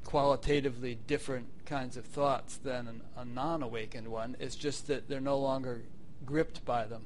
[0.06, 4.38] qualitatively different kinds of thoughts than an, a non-awakened one.
[4.40, 5.82] It's just that they're no longer
[6.26, 7.04] gripped by them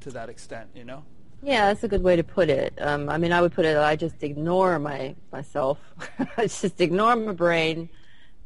[0.00, 1.04] to that extent, you know.
[1.42, 2.74] Yeah, that's a good way to put it.
[2.80, 3.76] Um, I mean, I would put it.
[3.76, 5.78] I just ignore my myself.
[6.36, 7.88] I just ignore my brain,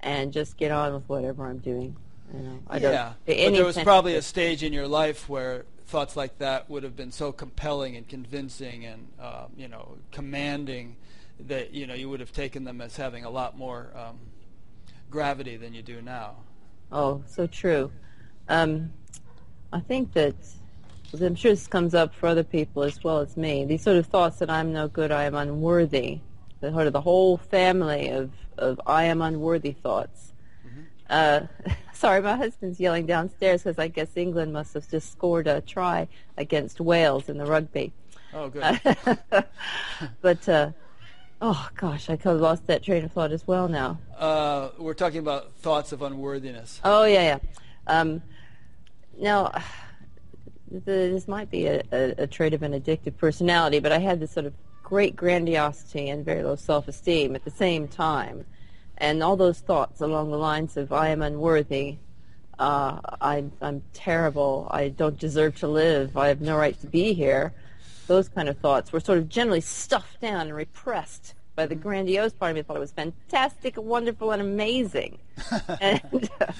[0.00, 1.96] and just get on with whatever I'm doing.
[2.34, 6.16] You know, I yeah, but there was probably a stage in your life where thoughts
[6.16, 10.96] like that would have been so compelling and convincing and uh, you know commanding
[11.48, 14.18] that you know you would have taken them as having a lot more um,
[15.10, 16.36] gravity than you do now.
[16.90, 17.90] Oh, so true.
[18.48, 18.92] Um,
[19.72, 20.34] I think that
[21.20, 23.64] I'm sure this comes up for other people as well as me.
[23.64, 26.20] These sort of thoughts that I'm no good, I am unworthy.
[26.60, 30.32] The sort of the whole family of, of I am unworthy thoughts.
[30.66, 30.80] Mm-hmm.
[31.10, 35.60] Uh, sorry, my husband's yelling downstairs because I guess England must have just scored a
[35.60, 36.08] try
[36.38, 37.92] against Wales in the rugby.
[38.32, 38.80] Oh, good.
[40.22, 40.70] but uh,
[41.42, 43.98] oh gosh, I kind of lost that train of thought as well now.
[44.16, 46.80] Uh, we're talking about thoughts of unworthiness.
[46.84, 47.38] Oh yeah, yeah.
[47.86, 48.22] Um,
[49.18, 49.52] now
[50.84, 54.32] this might be a, a, a trait of an addictive personality, but I had this
[54.32, 58.44] sort of great grandiosity and very low self-esteem at the same time.
[58.98, 61.98] And all those thoughts along the lines of, I am unworthy,
[62.58, 67.12] uh, I, I'm terrible, I don't deserve to live, I have no right to be
[67.12, 67.52] here,
[68.06, 72.32] those kind of thoughts were sort of generally stuffed down and repressed by the grandiose
[72.32, 72.62] part of me.
[72.62, 75.18] Thought it was fantastic, wonderful, and amazing.
[75.80, 76.52] and uh,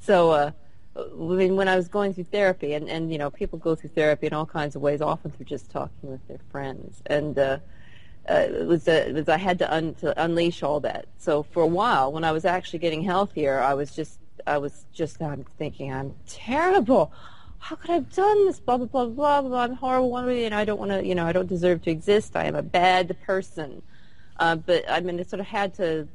[0.00, 0.50] so uh,
[0.94, 4.26] when, when I was going through therapy, and, and you know, people go through therapy
[4.26, 7.58] in all kinds of ways, often through just talking with their friends, and uh,
[8.28, 11.06] uh, it was uh, it was I had to, un, to unleash all that.
[11.18, 14.84] So for a while, when I was actually getting healthier, I was just I was
[14.92, 17.12] just I'm thinking I'm terrible.
[17.58, 18.60] How could I have done this?
[18.60, 19.62] Blah blah blah blah blah.
[19.62, 21.04] I'm horrible, and I don't want to.
[21.04, 22.36] You know, I don't deserve to exist.
[22.36, 23.82] I am a bad person.
[24.38, 26.06] Uh, but I mean, I sort of had to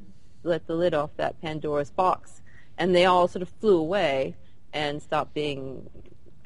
[0.44, 2.42] let the lid off that Pandora's box,
[2.78, 4.34] and they all sort of flew away
[4.72, 5.88] and stop being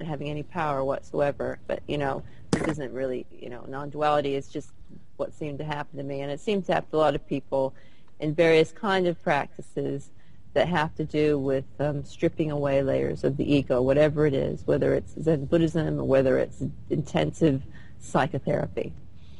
[0.00, 1.58] having any power whatsoever.
[1.66, 4.34] But you know, this isn't really you know non-duality.
[4.34, 4.70] It's just
[5.16, 7.26] what seemed to happen to me, and it seems to happen to a lot of
[7.26, 7.74] people
[8.20, 10.10] in various kind of practices
[10.54, 14.66] that have to do with um, stripping away layers of the ego, whatever it is,
[14.66, 17.62] whether it's Zen Buddhism or whether it's intensive
[17.98, 18.92] psychotherapy.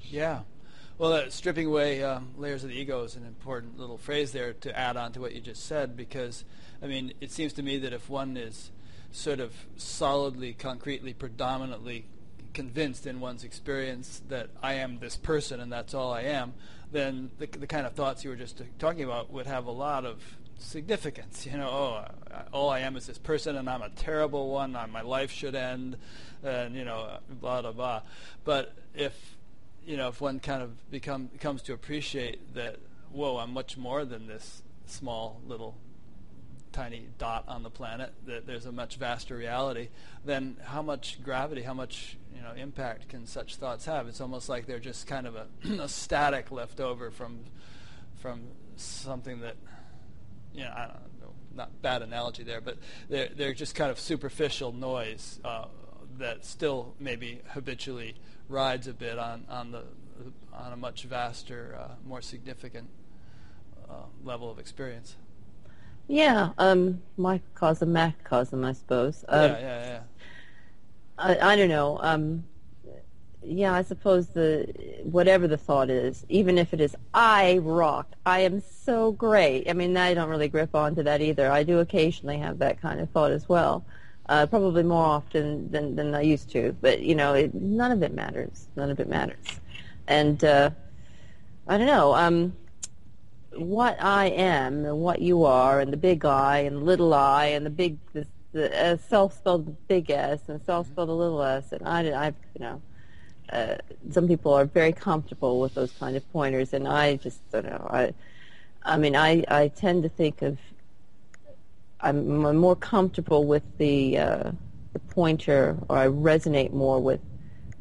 [0.05, 0.41] Yeah.
[1.03, 4.53] Well, uh, stripping away um, layers of the ego is an important little phrase there
[4.53, 6.45] to add on to what you just said because,
[6.81, 8.71] I mean, it seems to me that if one is
[9.11, 12.05] sort of solidly, concretely, predominantly
[12.55, 16.55] convinced in one's experience that I am this person and that's all I am,
[16.93, 20.05] then the, the kind of thoughts you were just talking about would have a lot
[20.05, 20.23] of
[20.59, 21.45] significance.
[21.47, 22.05] You know, oh,
[22.53, 24.71] all I am is this person, and I'm a terrible one.
[24.71, 25.97] My life should end,
[26.45, 28.03] and you know, blah blah blah.
[28.45, 29.37] But if
[29.87, 32.77] you know, if one kind of become comes to appreciate that,
[33.11, 35.77] whoa, I'm much more than this small little
[36.73, 39.89] tiny dot on the planet, that there's a much vaster reality,
[40.25, 44.09] then how much gravity, how much you know impact can such thoughts have?
[44.09, 45.47] It's almost like they're just kind of a,
[45.83, 47.41] a static left over from
[48.21, 48.43] from
[48.77, 49.57] something that
[50.55, 52.79] you know I don't know, not bad analogy there, but
[53.09, 55.67] they're they're just kind of superficial noise uh,
[56.19, 58.15] that still maybe habitually
[58.49, 59.83] rides a bit on on the
[60.53, 62.89] on a much vaster, uh, more significant
[63.89, 65.17] uh, level of experience.
[66.09, 69.25] Yeah, um, microcosm, macrocosm, I suppose.
[69.29, 70.01] Yeah, Uh, yeah, yeah.
[71.19, 71.99] I, I don't know.
[72.03, 72.45] Um,
[73.45, 78.41] yeah, I suppose the whatever the thought is, even if it is I rock, I
[78.41, 79.69] am so great.
[79.69, 81.51] I mean, I don't really grip onto that either.
[81.51, 83.85] I do occasionally have that kind of thought as well,
[84.29, 86.77] uh, probably more often than than I used to.
[86.81, 88.69] But you know, it, none of it matters.
[88.77, 89.61] None of it matters.
[90.07, 90.71] And uh,
[91.69, 92.15] I don't know.
[92.15, 92.53] Um,
[93.55, 97.47] what I am and what you are, and the big I and the little I
[97.47, 101.43] and the big the, the uh, self spelled big S and self spelled a little
[101.43, 102.83] s, and I, I you know
[103.53, 103.77] uh,
[104.11, 107.87] some people are very comfortable with those kind of pointers, and I just don't know.
[107.91, 108.15] I,
[108.85, 110.59] I mean, I, I tend to think of
[112.03, 114.51] I'm, more comfortable with the uh,
[114.93, 117.21] the pointer, or I resonate more with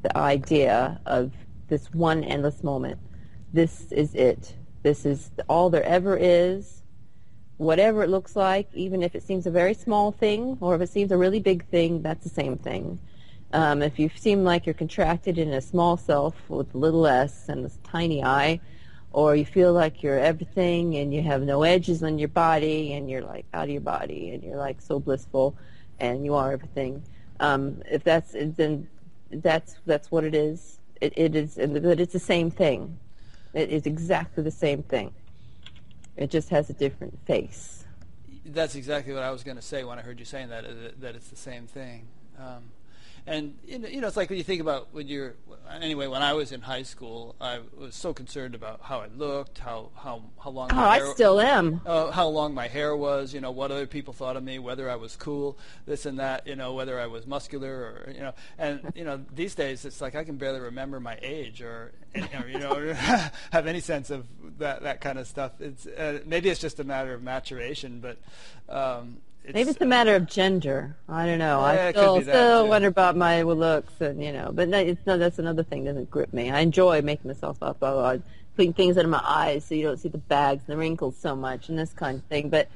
[0.01, 1.31] the idea of
[1.67, 2.99] this one endless moment.
[3.53, 4.55] This is it.
[4.83, 6.83] This is all there ever is.
[7.57, 10.89] Whatever it looks like, even if it seems a very small thing, or if it
[10.89, 12.99] seems a really big thing, that's the same thing.
[13.53, 17.63] Um, if you seem like you're contracted in a small self with little s and
[17.65, 18.61] this tiny I,
[19.11, 23.09] or you feel like you're everything and you have no edges on your body and
[23.09, 25.55] you're like out of your body and you're like so blissful
[25.99, 27.03] and you are everything.
[27.39, 28.87] Um, if that's then
[29.31, 30.79] that's that's what it is.
[31.01, 32.97] It, it is, but it's the same thing.
[33.53, 35.11] It is exactly the same thing.
[36.15, 37.85] It just has a different face.
[38.45, 40.65] That's exactly what I was going to say when I heard you saying that,
[41.01, 42.07] that it's the same thing.
[42.39, 42.63] Um,
[43.27, 45.35] and you know, it's like when you think about when you're
[45.69, 46.07] anyway.
[46.07, 49.89] When I was in high school, I was so concerned about how I looked, how
[49.95, 50.71] how how long.
[50.71, 51.81] Oh, my I hair, still am.
[51.85, 54.89] uh, how long my hair was, you know, what other people thought of me, whether
[54.89, 58.33] I was cool, this and that, you know, whether I was muscular or, you know,
[58.57, 62.47] and, you know, these days it's like I can barely remember my age or, or
[62.47, 62.93] you know,
[63.51, 64.25] have any sense of
[64.59, 65.53] that, that kind of stuff.
[65.61, 68.17] It's, uh, maybe it's just a matter of maturation, but,
[68.73, 70.95] um, it's, Maybe it's a matter of gender.
[71.09, 71.59] I don't know.
[71.61, 72.69] Yeah, I still still too.
[72.69, 75.17] wonder about my looks and you know, but no, it's no.
[75.17, 76.51] That's another thing that doesn't grip me.
[76.51, 77.77] I enjoy making myself up.
[77.81, 78.21] Oh,
[78.55, 81.35] putting things under my eyes so you don't see the bags and the wrinkles so
[81.35, 82.49] much and this kind of thing.
[82.49, 82.67] But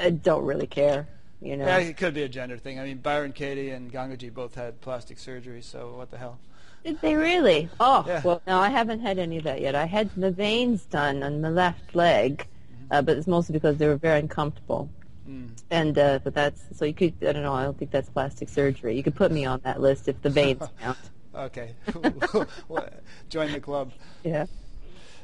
[0.00, 1.08] I don't really care.
[1.40, 1.66] You know.
[1.66, 2.78] Yeah, it could be a gender thing.
[2.80, 6.38] I mean, Byron Katie and Gangaji both had plastic surgery, so what the hell?
[6.84, 7.68] Did they really?
[7.80, 8.22] Oh, Yeah.
[8.24, 9.74] well, no, I haven't had any of that yet.
[9.74, 12.46] I had the veins done on my left leg,
[12.90, 14.88] uh, but it's mostly because they were very uncomfortable.
[15.28, 15.50] Mm.
[15.70, 18.48] And uh, but that's so you could I don't know I don't think that's plastic
[18.48, 18.96] surgery.
[18.96, 20.98] You could put me on that list if the veins count.
[21.34, 21.74] Okay,
[23.28, 23.92] join the club.
[24.24, 24.46] Yeah.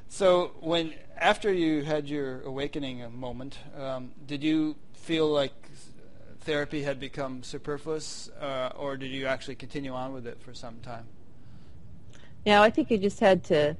[0.08, 5.52] So when after you had your awakening moment, um, did you feel like
[6.40, 10.76] therapy had become superfluous, uh, or did you actually continue on with it for some
[10.82, 11.06] time?
[12.44, 13.76] Yeah, I think you just had to.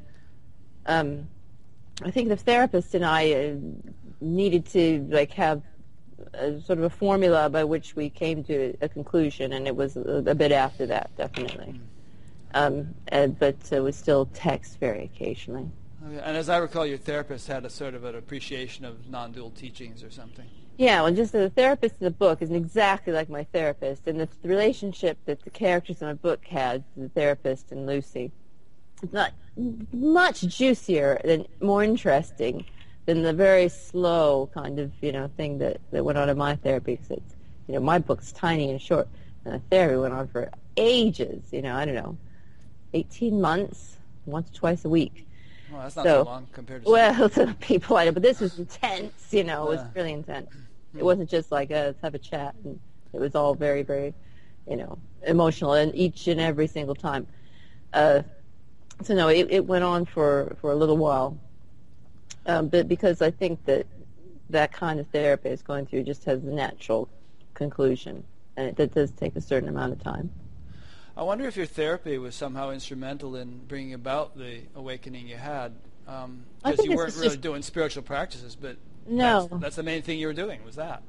[0.86, 1.28] Um,
[2.02, 3.54] I think the therapist and I uh,
[4.20, 5.62] needed to like have
[6.32, 9.96] a, sort of a formula by which we came to a conclusion, and it was
[9.96, 11.80] a, a bit after that, definitely.
[12.54, 15.68] Um, and, but uh, we still text very occasionally.
[16.02, 20.04] And as I recall, your therapist had a sort of an appreciation of non-dual teachings
[20.04, 20.46] or something.
[20.76, 24.28] Yeah, well, just the therapist in the book isn't exactly like my therapist, and the,
[24.42, 28.32] the relationship that the characters in my book had, the therapist and Lucy,
[29.02, 29.32] is not
[29.92, 32.66] much juicier and more interesting
[33.06, 36.56] than the very slow kind of you know thing that that went on in my
[36.56, 36.92] therapy.
[36.96, 37.34] Because it's
[37.68, 39.08] you know my book's tiny and short,
[39.44, 41.48] and the therapy went on for ages.
[41.52, 42.16] You know, I don't know,
[42.92, 45.26] eighteen months, once or twice a week.
[45.70, 46.90] Well, that's not so, So, long compared to.
[46.90, 49.32] Well, to the people I know, but this was intense.
[49.32, 49.88] You know, it was Yeah.
[49.94, 50.48] really intense.
[50.96, 52.54] It wasn't just like uh, let's have a chat.
[52.64, 52.78] And
[53.12, 54.14] it was all very, very,
[54.68, 57.26] you know, emotional, and each and every single time.
[57.92, 58.22] Uh,
[59.02, 61.38] so no, it, it went on for for a little while,
[62.46, 63.86] um, but because I think that
[64.50, 67.08] that kind of therapy is going through just has a natural
[67.54, 68.24] conclusion,
[68.56, 70.30] and it, that does take a certain amount of time.
[71.16, 75.72] I wonder if your therapy was somehow instrumental in bringing about the awakening you had,
[76.04, 78.76] because think you weren't really doing spiritual practices, but
[79.06, 79.46] No.
[79.46, 81.02] that's, that's the main thing you were doing was that.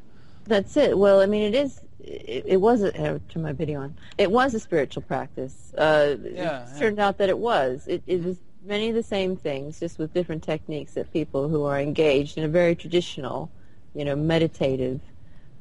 [0.46, 0.96] That's it.
[0.98, 1.82] Well, I mean, it is.
[2.00, 2.84] It, it was.
[2.84, 3.96] A, uh, turn my video on.
[4.20, 5.74] It was a spiritual practice.
[5.76, 6.68] Uh, Yeah, it yeah.
[6.78, 7.88] turned out that it was.
[7.88, 11.64] It, it was many of the same things, just with different techniques that people who
[11.64, 13.52] are engaged in a very traditional,
[13.94, 15.02] you know, meditative,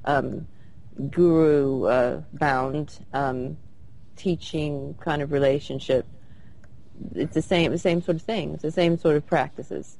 [0.04, 0.46] um,
[1.10, 2.22] guru uh,
[3.12, 3.56] um,
[4.16, 6.06] teaching kind of relationship.
[7.14, 8.54] It's the same, the same sort of thing.
[8.54, 9.98] It's the same sort of practices,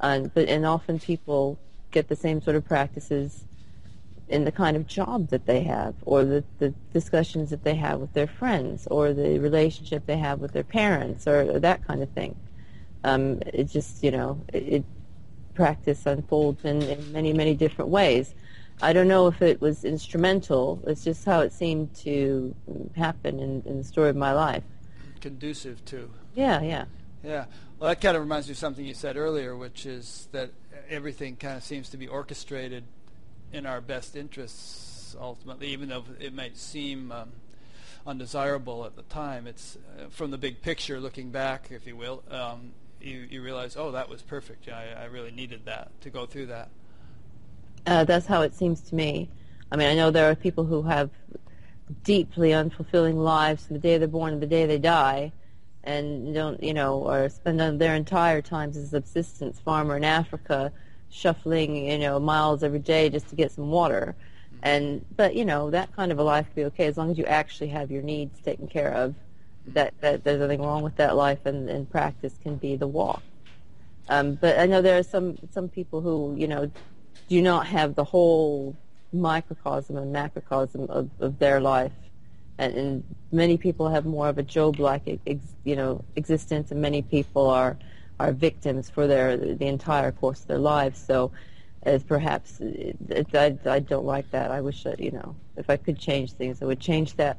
[0.00, 1.58] and but and often people
[1.90, 3.44] get the same sort of practices
[4.28, 8.00] in the kind of job that they have or the, the discussions that they have
[8.00, 12.08] with their friends or the relationship they have with their parents or, that kind of
[12.10, 12.34] thing.
[13.04, 14.84] Um, it just, you know, it, it
[15.54, 18.34] practice unfolds in, in many, many different ways.
[18.82, 20.82] I don't know if it was instrumental.
[20.86, 22.54] It's just how it seemed to
[22.96, 24.64] happen in, in the story of my life.
[25.20, 26.10] Conducive to.
[26.34, 26.86] Yeah, yeah.
[27.22, 27.44] Yeah.
[27.78, 30.50] Well, that kind of reminds me of something you said earlier, which is that
[30.90, 32.84] everything kind of seems to be orchestrated
[33.52, 37.32] in our best interests ultimately, even though it might seem um,
[38.06, 39.46] undesirable at the time.
[39.46, 42.22] It's uh, from the big picture, looking back, if you will.
[42.30, 42.72] Um,
[43.04, 44.68] you, you realize, oh, that was perfect.
[44.68, 46.70] I, I really needed that to go through that.
[47.86, 49.28] Uh, that's how it seems to me.
[49.70, 51.10] I mean, I know there are people who have
[52.02, 55.32] deeply unfulfilling lives from the day they're born to the day they die,
[55.82, 60.72] and don't, you know, or spend their entire times as a subsistence farmer in Africa,
[61.10, 64.16] shuffling, you know, miles every day just to get some water.
[64.16, 64.58] Mm-hmm.
[64.62, 67.18] And but you know that kind of a life could be okay as long as
[67.18, 69.14] you actually have your needs taken care of.
[69.66, 73.22] That that there's nothing wrong with that life, and, and practice can be the walk.
[74.08, 76.70] Um, but I know there are some some people who you know
[77.28, 78.76] do not have the whole
[79.12, 81.92] microcosm and macrocosm of, of their life.
[82.58, 87.02] And, and many people have more of a Job-like, ex, you know, existence, and many
[87.02, 87.78] people are
[88.20, 90.98] are victims for their the entire course of their lives.
[91.00, 91.32] So,
[91.82, 94.50] as perhaps it, it, I, I don't like that.
[94.50, 97.38] I wish that you know, if I could change things, I would change that.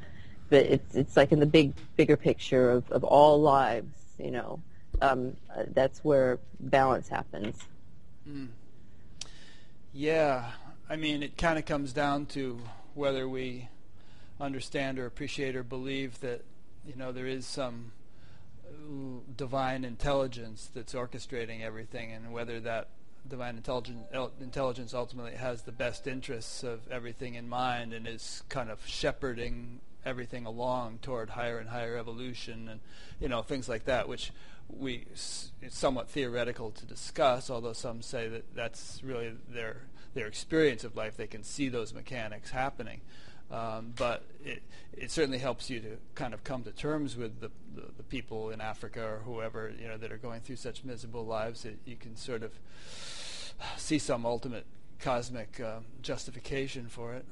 [0.50, 4.62] But it's it's like in the big bigger picture of, of all lives, you know,
[5.02, 5.36] um,
[5.74, 7.58] that's where balance happens.
[8.28, 8.50] Mm.
[9.94, 10.52] Yeah,
[10.90, 12.60] I mean, it kind of comes down to
[12.94, 13.70] whether we
[14.40, 16.42] understand or appreciate or believe that
[16.86, 17.92] you know there is some
[19.36, 22.90] divine intelligence that's orchestrating everything, and whether that
[23.28, 24.06] divine intelligence
[24.40, 29.80] intelligence ultimately has the best interests of everything in mind and is kind of shepherding
[30.06, 32.80] everything along toward higher and higher evolution and
[33.20, 34.32] you know things like that which
[34.70, 35.06] we
[35.62, 39.78] it's somewhat theoretical to discuss, although some say that that's really their
[40.14, 41.18] their experience of life.
[41.18, 43.02] They can see those mechanics happening.
[43.52, 47.52] Um, but it, it certainly helps you to kind of come to terms with the,
[47.76, 51.28] the, the, people in Africa or whoever you know that are going through such miserable
[51.28, 52.52] lives that you can sort of
[53.78, 54.66] see some ultimate
[55.00, 57.24] cosmic uh, justification for it.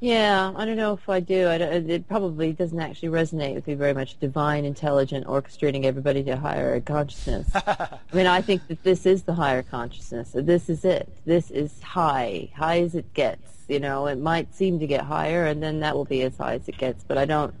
[0.00, 1.48] Yeah, I don't know if I do.
[1.48, 4.18] I it probably doesn't actually resonate with me very much.
[4.20, 7.50] Divine, intelligent, orchestrating everybody to higher consciousness.
[7.54, 10.30] I mean, I think that this is the higher consciousness.
[10.34, 11.08] This is it.
[11.24, 13.64] This is high, high as it gets.
[13.66, 16.54] You know, it might seem to get higher, and then that will be as high
[16.54, 17.02] as it gets.
[17.02, 17.54] But I don't.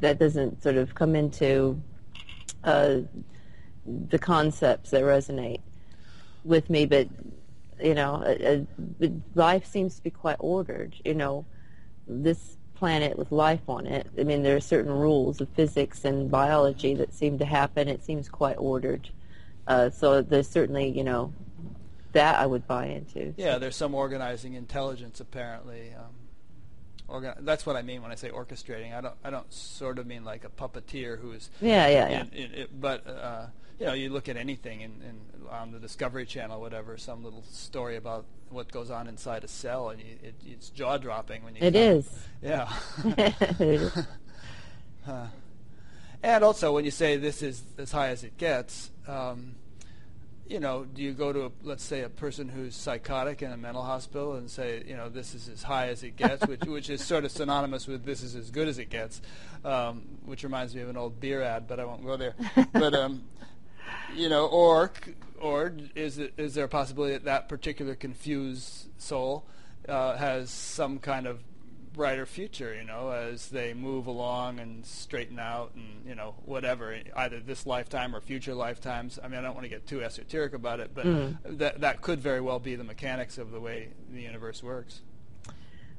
[0.00, 1.80] That doesn't sort of come into
[2.64, 2.98] uh,
[3.86, 5.60] the concepts that resonate
[6.44, 6.86] with me.
[6.86, 7.06] But
[7.80, 8.64] you know, uh,
[9.04, 10.96] uh, life seems to be quite ordered.
[11.04, 11.44] You know
[12.08, 14.06] this planet with life on it.
[14.18, 17.88] I mean, there are certain rules of physics and biology that seem to happen.
[17.88, 19.10] It seems quite ordered.
[19.66, 21.32] Uh, so there's certainly, you know,
[22.12, 23.34] that I would buy into.
[23.36, 25.92] Yeah, there's some organizing intelligence apparently.
[25.96, 26.14] Um,
[27.06, 28.96] organ- that's what I mean when I say orchestrating.
[28.96, 31.50] I don't, I don't sort of mean like a puppeteer who's.
[31.60, 32.20] Yeah, yeah, yeah.
[32.22, 33.46] In, in, in, but uh,
[33.78, 35.20] you know, you look at anything in, in,
[35.50, 39.90] on the Discovery Channel, whatever, some little story about what goes on inside a cell,
[39.90, 41.62] and you, it, it's jaw dropping when you.
[41.62, 42.10] It is.
[42.42, 42.64] Yeah.
[45.04, 45.26] huh.
[46.22, 49.54] And also, when you say this is as high as it gets, um,
[50.48, 53.56] you know, do you go to, a, let's say, a person who's psychotic in a
[53.56, 56.90] mental hospital and say, you know, this is as high as it gets, which, which
[56.90, 59.20] is sort of synonymous with this is as good as it gets,
[59.64, 62.34] um, which reminds me of an old beer ad, but I won't go there.
[62.72, 63.22] but um,
[64.14, 64.92] you know, or
[65.40, 69.44] or is it, is there a possibility that that particular confused soul
[69.88, 71.40] uh, has some kind of
[71.92, 76.96] brighter future, you know, as they move along and straighten out and, you know, whatever,
[77.16, 79.18] either this lifetime or future lifetimes.
[79.22, 81.36] I mean, I don't want to get too esoteric about it, but mm.
[81.44, 85.00] that that could very well be the mechanics of the way the universe works.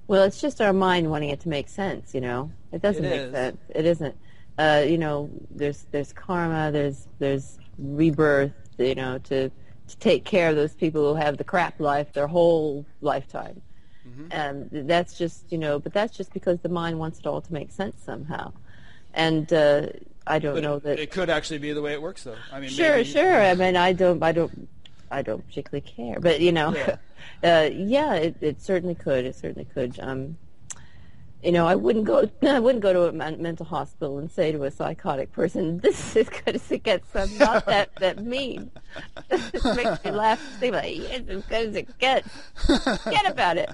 [0.08, 2.50] Well, it's just our mind wanting it to make sense, you know.
[2.72, 3.32] It doesn't it make is.
[3.32, 3.58] sense.
[3.70, 4.16] It isn't.
[4.58, 9.50] Uh, you know, there's there's karma, there's there's rebirth, you know, to
[9.90, 13.62] to take care of those people who have the crap life their whole lifetime.
[14.08, 14.28] Mm-hmm.
[14.32, 17.54] And that's just, you know, but that's just because the mind wants it all to
[17.54, 18.54] make sense somehow.
[19.14, 19.88] And uh,
[20.28, 22.36] I don't but know that it could actually be the way it works, though.
[22.52, 23.42] I mean, sure, maybe, sure.
[23.42, 24.70] I mean, I don't, I don't,
[25.10, 26.98] I don't particularly care, but you know, yeah,
[27.44, 29.26] uh, yeah it, it certainly could.
[29.26, 30.00] It certainly could.
[30.00, 30.38] Um,
[31.44, 32.30] you know, I wouldn't go.
[32.42, 36.28] I wouldn't go to a mental hospital and say to a psychotic person, "This is
[36.30, 38.72] good as it gets." I'm not that that mean.
[39.30, 40.42] it makes me laugh.
[40.60, 42.30] They like, "It's as good as it gets."
[42.66, 43.70] Forget about it.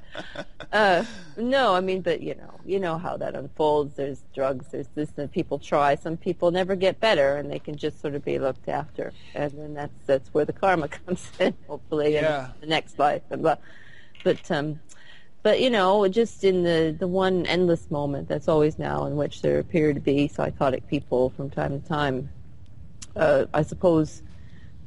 [0.71, 1.03] Uh,
[1.37, 3.95] no, I mean, but you know, you know how that unfolds.
[3.95, 4.67] There's drugs.
[4.71, 5.95] There's this that people try.
[5.95, 9.51] Some people never get better, and they can just sort of be looked after, and
[9.53, 11.55] then that's that's where the karma comes in.
[11.67, 12.45] Hopefully, yeah.
[12.45, 13.23] in the next life.
[13.29, 13.59] But,
[14.23, 14.79] but um,
[15.45, 19.43] but you know, just in the the one endless moment that's always now, in which
[19.43, 22.31] there appear to be psychotic people from time to time.
[23.15, 24.23] Uh, I suppose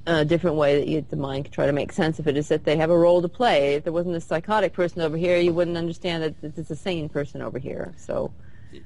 [0.06, 2.48] a different way that you, the mind can try to make sense of it is
[2.48, 3.74] that they have a role to play.
[3.74, 7.08] If there wasn't a psychotic person over here, you wouldn't understand that there's a sane
[7.08, 7.94] person over here.
[7.96, 8.32] So,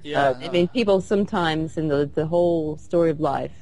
[0.02, 3.56] yeah, uh, I mean, people sometimes in the the whole story of life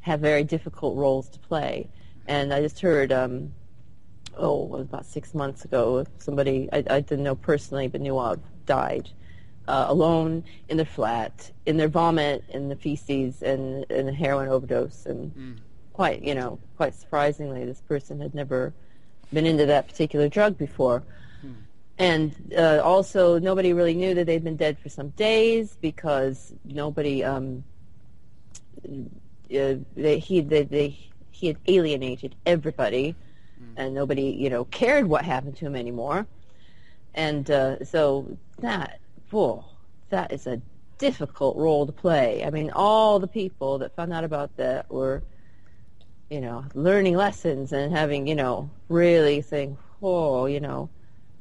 [0.00, 1.88] have very difficult roles to play.
[2.26, 3.52] And I just heard um,
[4.38, 8.18] oh, it was about six months ago, somebody I, I didn't know personally but knew
[8.18, 9.10] of died
[9.68, 14.48] uh, alone in their flat, in their vomit, in the feces, and in a heroin
[14.48, 15.04] overdose.
[15.04, 15.58] And mm.
[15.92, 18.72] quite, you know, quite surprisingly, this person had never
[19.30, 21.02] been into that particular drug before.
[21.44, 21.54] Mm.
[21.98, 27.22] And uh, also, nobody really knew that they'd been dead for some days because nobody,
[27.22, 27.62] um,
[28.86, 30.98] uh, they, he, they, they,
[31.30, 33.14] he had alienated everybody
[33.78, 36.26] and nobody, you know, cared what happened to him anymore.
[37.14, 39.00] And uh, so that,
[39.30, 39.64] whoa,
[40.10, 40.60] that is a
[40.98, 42.44] difficult role to play.
[42.44, 45.22] I mean, all the people that found out about that were,
[46.28, 50.90] you know, learning lessons and having, you know, really saying, oh, you know,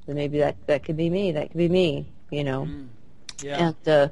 [0.08, 1.32] maybe that that could be me.
[1.34, 2.08] That could be me.
[2.30, 2.66] You know.
[2.66, 2.88] Mm.
[3.42, 3.68] Yeah.
[3.68, 4.10] And uh,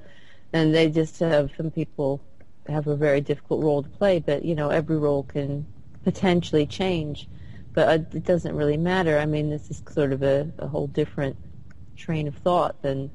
[0.51, 2.21] and they just have some people
[2.67, 5.65] have a very difficult role to play, but you know, every role can
[6.03, 7.27] potentially change
[7.75, 9.19] but uh, it doesn't really matter.
[9.19, 11.35] I mean, this is sort of a, a whole different
[11.95, 13.11] train of thought than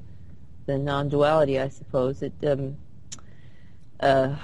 [0.67, 2.21] than non-duality, I suppose.
[2.21, 2.77] It um,
[3.99, 4.35] uh,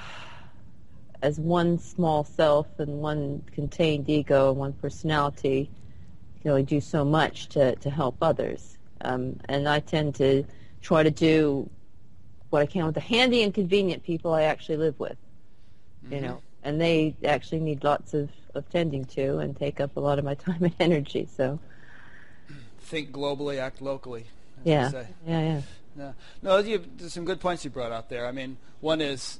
[1.21, 5.69] as one small self and one contained ego and one personality
[6.35, 8.77] you can only do so much to, to help others.
[9.01, 10.43] Um, and I tend to
[10.81, 11.69] try to do
[12.49, 15.17] what I can with the handy and convenient people I actually live with.
[16.03, 16.13] Mm-hmm.
[16.13, 20.01] You know, and they actually need lots of, of tending to and take up a
[20.01, 21.27] lot of my time and energy.
[21.33, 21.59] So
[22.81, 24.25] think globally, act locally.
[24.65, 24.91] Yeah.
[25.25, 25.61] yeah, yeah,
[25.97, 26.11] yeah.
[26.41, 28.27] No, you, there's some good points you brought out there.
[28.27, 29.39] I mean, one is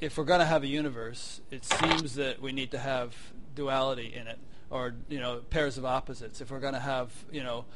[0.00, 3.14] if we're going to have a universe, it seems that we need to have
[3.54, 4.38] duality in it,
[4.70, 6.40] or you know, pairs of opposites.
[6.40, 7.66] If we're going to have you know,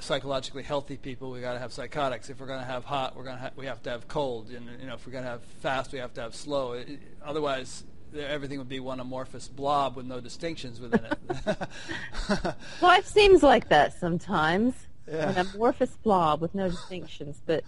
[0.00, 2.28] psychologically healthy people, we got to have psychotics.
[2.28, 4.50] If we're going to have hot, we're going to ha- we have to have cold.
[4.50, 6.72] And you know, if we're going to have fast, we have to have slow.
[6.72, 7.84] It, otherwise,
[8.16, 12.54] everything would be one amorphous blob with no distinctions within it.
[12.82, 14.74] Life seems like that sometimes.
[15.10, 15.30] Yeah.
[15.30, 17.40] An amorphous blob with no distinctions.
[17.46, 17.64] But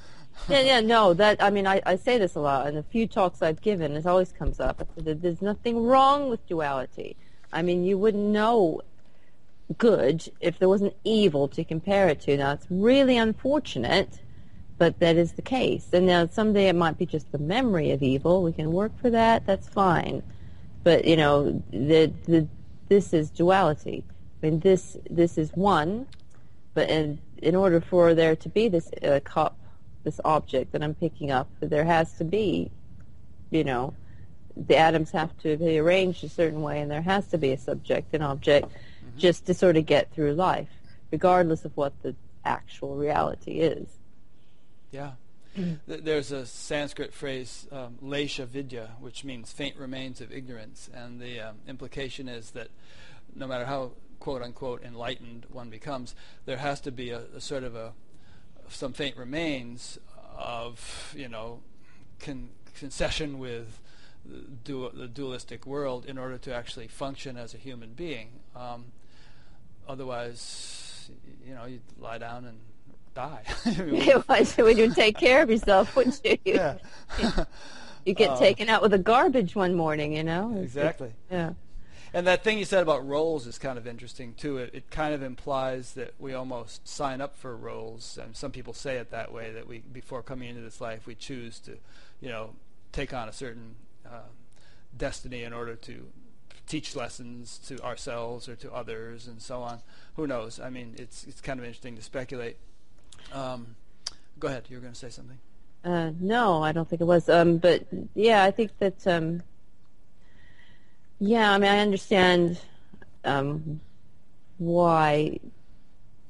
[0.49, 3.07] yeah, yeah, no, that I mean, I, I say this a lot, and the few
[3.07, 4.87] talks I've given, it always comes up.
[4.97, 7.17] There's nothing wrong with duality.
[7.53, 8.83] I mean, you wouldn't know
[9.79, 12.37] good if there wasn't evil to compare it to.
[12.37, 14.21] Now, it's really unfortunate,
[14.81, 15.89] but that is the case.
[15.93, 18.43] And now someday it might be just the memory of evil.
[18.43, 19.45] We can work for that.
[19.45, 20.23] That's fine.
[20.85, 22.49] But you know, the the
[22.89, 24.05] this is duality.
[24.43, 26.07] I mean, this this is one,
[26.73, 29.59] but in in order for there to be this uh, cup,
[30.05, 32.71] this object that I'm picking up, there has to be,
[33.51, 33.93] you know,
[34.57, 37.59] the atoms have to be arranged a certain way, and there has to be a
[37.59, 39.19] subject and object, mm-hmm.
[39.19, 40.73] just to sort of get through life,
[41.11, 42.15] regardless of what the
[42.47, 44.00] actual reality is.
[44.91, 45.13] Yeah.
[45.87, 50.89] There's a Sanskrit phrase, um, lesha avidya, which means faint remains of ignorance.
[50.95, 52.69] And the um, implication is that
[53.35, 56.15] no matter how quote unquote enlightened one becomes,
[56.45, 57.93] there has to be a, a sort of a
[58.69, 59.99] some faint remains
[60.37, 61.61] of you know
[62.21, 63.81] con- concession with
[64.25, 68.29] the, du- the, dualistic world in order to actually function as a human being.
[68.55, 68.87] Um,
[69.89, 71.11] otherwise,
[71.45, 72.59] you know, you lie down and
[73.15, 73.43] die.
[74.57, 76.39] when you take care of yourself, wouldn't you?
[76.45, 76.79] Yeah.
[78.05, 80.57] you get um, taken out with the garbage one morning, you know?
[80.57, 81.13] Exactly.
[81.31, 81.53] yeah.
[82.13, 84.59] And that thing you said about roles is kind of interesting too.
[84.59, 88.73] It, it kind of implies that we almost sign up for roles, and some people
[88.73, 89.53] say it that way.
[89.53, 91.79] That we, before coming into this life, we choose to,
[92.21, 92.51] you know,
[92.91, 94.29] take on a certain uh,
[94.97, 96.09] destiny in order to
[96.67, 99.81] teach lessons to ourselves or to others, and so on.
[100.17, 100.59] Who knows?
[100.59, 102.57] I mean, it's it's kind of interesting to speculate.
[103.33, 103.77] Um,
[104.39, 104.65] go ahead.
[104.69, 105.39] You were going to say something.
[105.85, 107.29] Uh, no, I don't think it was.
[107.29, 109.07] Um, but yeah, I think that.
[109.07, 109.43] Um,
[111.19, 112.59] yeah, I mean, I understand
[113.25, 113.81] um,
[114.59, 115.39] why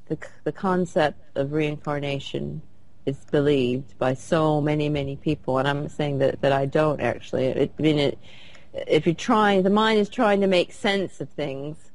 [0.07, 2.63] the the concept of reincarnation
[3.07, 7.47] is believed by so many, many people, and I'm saying that, that I don't actually.
[7.47, 8.19] It, I mean, it,
[8.73, 11.90] if you're trying, the mind is trying to make sense of things,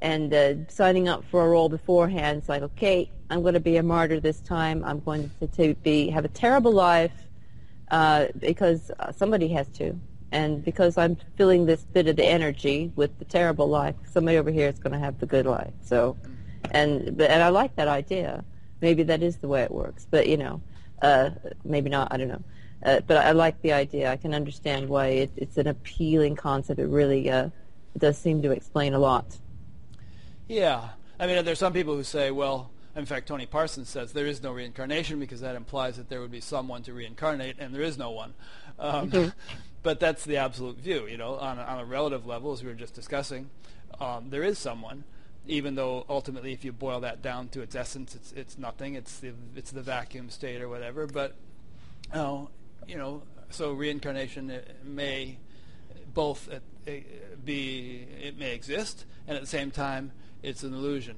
[0.00, 3.76] and uh, signing up for a role beforehand, it's like, okay, I'm going to be
[3.76, 4.84] a martyr this time.
[4.84, 7.12] I'm going to, to be have a terrible life
[7.90, 9.98] uh, because somebody has to,
[10.32, 14.50] and because I'm feeling this bit of the energy with the terrible life, somebody over
[14.50, 15.72] here is going to have the good life.
[15.82, 16.16] So,
[16.70, 18.44] and and I like that idea.
[18.80, 20.60] Maybe that is the way it works, but you know,
[21.02, 21.30] uh,
[21.64, 22.12] maybe not.
[22.12, 22.44] I don't know.
[22.84, 24.12] Uh, but I like the idea.
[24.12, 26.78] I can understand why it, it's an appealing concept.
[26.78, 27.50] It really uh,
[27.96, 29.36] does seem to explain a lot.
[30.48, 30.88] Yeah,
[31.20, 34.42] I mean, there's some people who say, well, in fact, Tony Parsons says there is
[34.42, 37.98] no reincarnation because that implies that there would be someone to reincarnate, and there is
[37.98, 38.34] no one.
[38.78, 39.28] Um, mm-hmm.
[39.82, 42.68] but that's the absolute view, you know, on a, on a relative level, as we
[42.68, 43.50] were just discussing.
[44.00, 45.04] Um, there is someone,
[45.46, 48.94] even though ultimately, if you boil that down to its essence, it's it's nothing.
[48.94, 51.06] It's the it's the vacuum state or whatever.
[51.06, 51.34] But,
[52.12, 52.50] you know,
[52.86, 55.38] you know, so reincarnation may
[56.14, 56.58] both uh,
[57.44, 60.12] be it may exist, and at the same time,
[60.42, 61.16] it's an illusion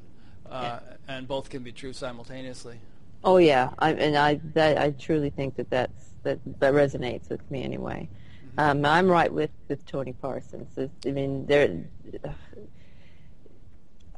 [0.50, 0.96] uh, yeah.
[1.08, 2.80] and both can be true simultaneously.
[3.22, 7.48] Oh yeah, I, and I that, I truly think that that's that that resonates with
[7.50, 8.08] me anyway.
[8.46, 8.60] Mm-hmm.
[8.60, 10.76] Um, I'm right with with Tony Parsons.
[10.76, 11.84] It's, I mean, there.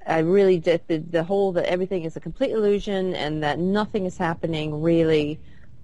[0.05, 4.05] I really just the, the whole that everything is a complete illusion and that nothing
[4.05, 5.39] is happening really.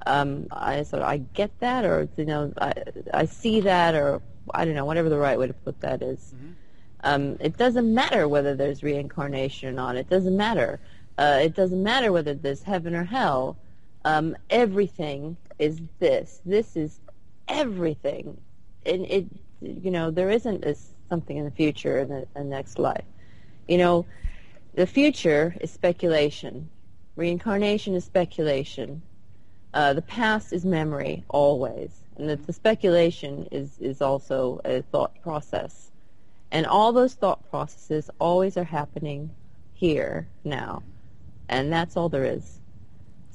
[0.07, 2.73] Um, I sort of I get that, or you know, I
[3.12, 4.23] I see that, or
[4.55, 6.35] I don't know, whatever the right way to put that is.
[6.36, 6.53] Mm-hmm.
[7.04, 9.96] Um, it doesn't matter whether there's reincarnation or not.
[9.96, 10.80] It doesn't matter.
[11.16, 13.56] Uh, it doesn't matter whether there's heaven or hell.
[14.04, 16.40] Um, everything is this.
[16.44, 17.00] This is
[17.48, 18.40] everything.
[18.86, 19.26] And it,
[19.60, 20.64] you know, there isn't
[21.08, 23.04] something in the future in the, the next life.
[23.66, 24.06] You know,
[24.74, 26.68] the future is speculation.
[27.16, 29.02] Reincarnation is speculation.
[29.74, 31.90] Uh, the past is memory, always.
[32.16, 35.88] And the, the speculation is, is also a thought process.
[36.50, 39.30] And all those thought processes always are happening
[39.74, 40.82] here now.
[41.48, 42.58] And that's all there is.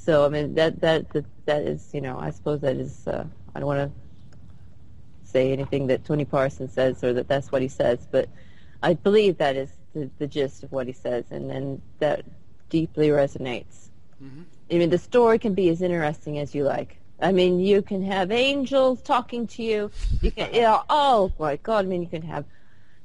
[0.04, 3.26] So I mean that that that, that is you know I suppose that is uh,
[3.56, 4.00] I don't want to
[5.24, 8.28] say anything that Tony Parsons says or that that's what he says, but
[8.84, 12.26] I believe that is the, the gist of what he says, and then that
[12.68, 13.88] deeply resonates.
[14.22, 14.42] Mm-hmm.
[14.72, 16.98] I mean the story can be as interesting as you like.
[17.22, 19.90] I mean you can have angels talking to you.
[20.22, 21.86] You can you know, oh my God!
[21.86, 22.44] I mean you can have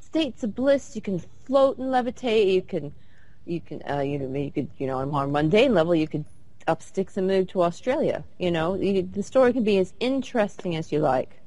[0.09, 0.97] states of bliss.
[0.97, 2.53] You can float and levitate.
[2.53, 2.93] You can,
[3.45, 6.09] you can, uh, you know, you could, you know, on a more mundane level, you
[6.09, 6.25] could
[6.67, 8.25] up sticks and move to Australia.
[8.39, 11.41] You know, you, the story can be as interesting as you like,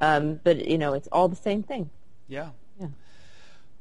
[0.00, 1.90] um, but you know, it's all the same thing.
[2.28, 2.50] Yeah.
[2.80, 2.88] Yeah.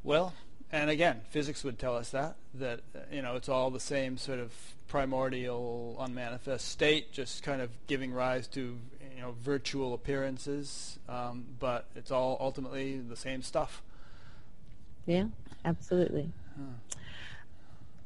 [0.04, 0.34] Well,
[0.72, 2.82] and again, physics would tell us that that
[3.12, 4.52] you know it's all the same sort of
[4.88, 8.78] primordial unmanifest state, just kind of giving rise to
[9.16, 13.82] you know virtual appearances, um, but it's all ultimately the same stuff.
[15.06, 15.26] Yeah,
[15.66, 16.32] absolutely.
[16.56, 16.98] Huh.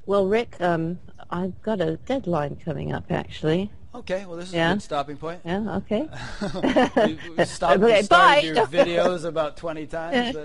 [0.05, 0.99] Well, Rick, um,
[1.31, 3.71] I've got a deadline coming up, actually.
[3.95, 4.71] Okay, well, this is yeah.
[4.71, 5.39] a good stopping point.
[5.45, 6.07] Yeah, okay.
[7.05, 8.39] we, we stopped okay, bye.
[8.39, 10.37] your videos about 20 times.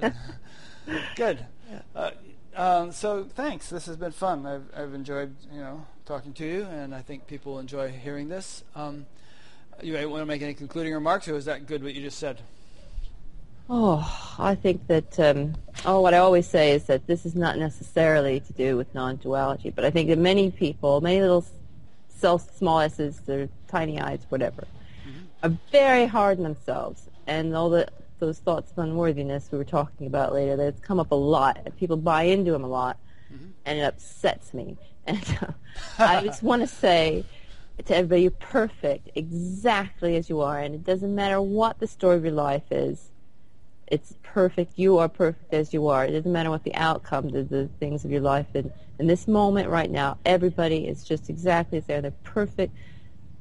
[1.16, 1.44] good.
[1.94, 2.10] Uh,
[2.54, 3.68] um, so thanks.
[3.68, 4.46] This has been fun.
[4.46, 8.62] I've, I've enjoyed, you know, talking to you, and I think people enjoy hearing this.
[8.74, 9.06] Um,
[9.82, 12.40] you want to make any concluding remarks, or is that good what you just said?
[13.72, 15.54] Oh, I think that, um,
[15.86, 19.70] oh, what I always say is that this is not necessarily to do with non-duality,
[19.70, 21.44] but I think that many people, many little
[22.08, 24.62] self, small s's, or tiny eyes, whatever,
[25.06, 25.20] mm-hmm.
[25.44, 27.08] are very hard on themselves.
[27.28, 27.86] And all the,
[28.18, 31.60] those thoughts of unworthiness we were talking about later, that's come up a lot.
[31.64, 32.98] And people buy into them a lot,
[33.32, 33.50] mm-hmm.
[33.66, 34.76] and it upsets me.
[35.06, 35.52] And uh,
[35.98, 37.24] I just want to say
[37.84, 42.16] to everybody, you're perfect exactly as you are, and it doesn't matter what the story
[42.16, 43.10] of your life is
[43.90, 44.74] it's perfect.
[44.76, 46.04] You are perfect as you are.
[46.04, 48.46] It doesn't matter what the outcome, the, the things of your life.
[48.54, 52.00] And in this moment right now, everybody is just exactly as they are.
[52.00, 52.72] They're perfect,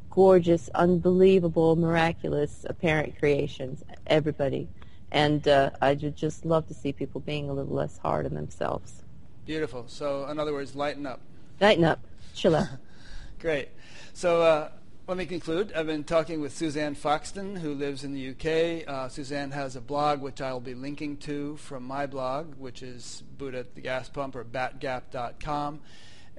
[0.10, 3.84] gorgeous, unbelievable, miraculous, apparent creations.
[4.08, 4.68] Everybody.
[5.12, 8.34] And uh, I would just love to see people being a little less hard on
[8.34, 9.04] themselves.
[9.46, 9.86] Beautiful.
[9.88, 11.22] So, in other words, lighten up.
[11.60, 12.00] Lighten up.
[12.34, 12.68] Chill out.
[13.40, 13.70] Great.
[14.14, 14.70] So, uh,
[15.10, 15.74] let me conclude.
[15.74, 18.88] I've been talking with Suzanne Foxton, who lives in the UK.
[18.88, 23.24] Uh, Suzanne has a blog which I'll be linking to from my blog, which is
[23.40, 25.80] Buddha at the Gas Pump or batgap.com.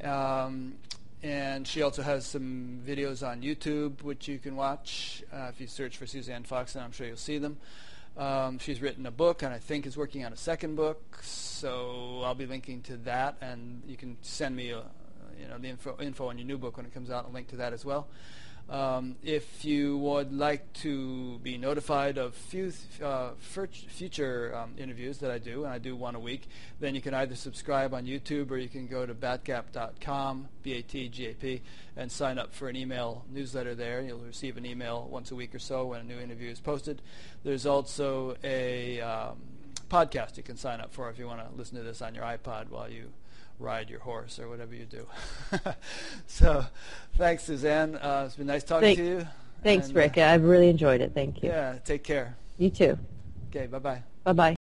[0.05, 0.75] Um,
[1.21, 5.25] and she also has some videos on YouTube which you can watch.
[5.33, 7.57] Uh, if you search for Suzanne Foxton, I'm sure you'll see them.
[8.17, 12.23] Um, she's written a book and I think is working on a second book, so
[12.23, 14.85] I'll be linking to that, and you can send me a,
[15.41, 17.49] you know the info, info on your new book when it comes out, a link
[17.49, 18.07] to that as well.
[18.71, 22.73] Um, if you would like to be notified of few,
[23.03, 26.47] uh, future um, interviews that I do, and I do one a week,
[26.79, 31.63] then you can either subscribe on YouTube or you can go to batgap.com, B-A-T-G-A-P,
[31.97, 34.03] and sign up for an email newsletter there.
[34.03, 37.03] You'll receive an email once a week or so when a new interview is posted.
[37.43, 39.39] There's also a um,
[39.89, 42.23] podcast you can sign up for if you want to listen to this on your
[42.23, 43.11] iPod while you
[43.61, 45.07] ride your horse or whatever you do.
[46.27, 46.65] so,
[47.17, 47.97] thanks, Suzanne.
[47.97, 49.29] Uh, it's been nice talking Thank, to you.
[49.63, 50.19] Thanks, and, Rick.
[50.19, 51.13] Uh, I've really enjoyed it.
[51.15, 51.51] Thank you.
[51.51, 52.37] Yeah, take care.
[52.59, 52.99] You too.
[53.49, 54.03] Okay, bye bye.
[54.25, 54.60] Bye bye.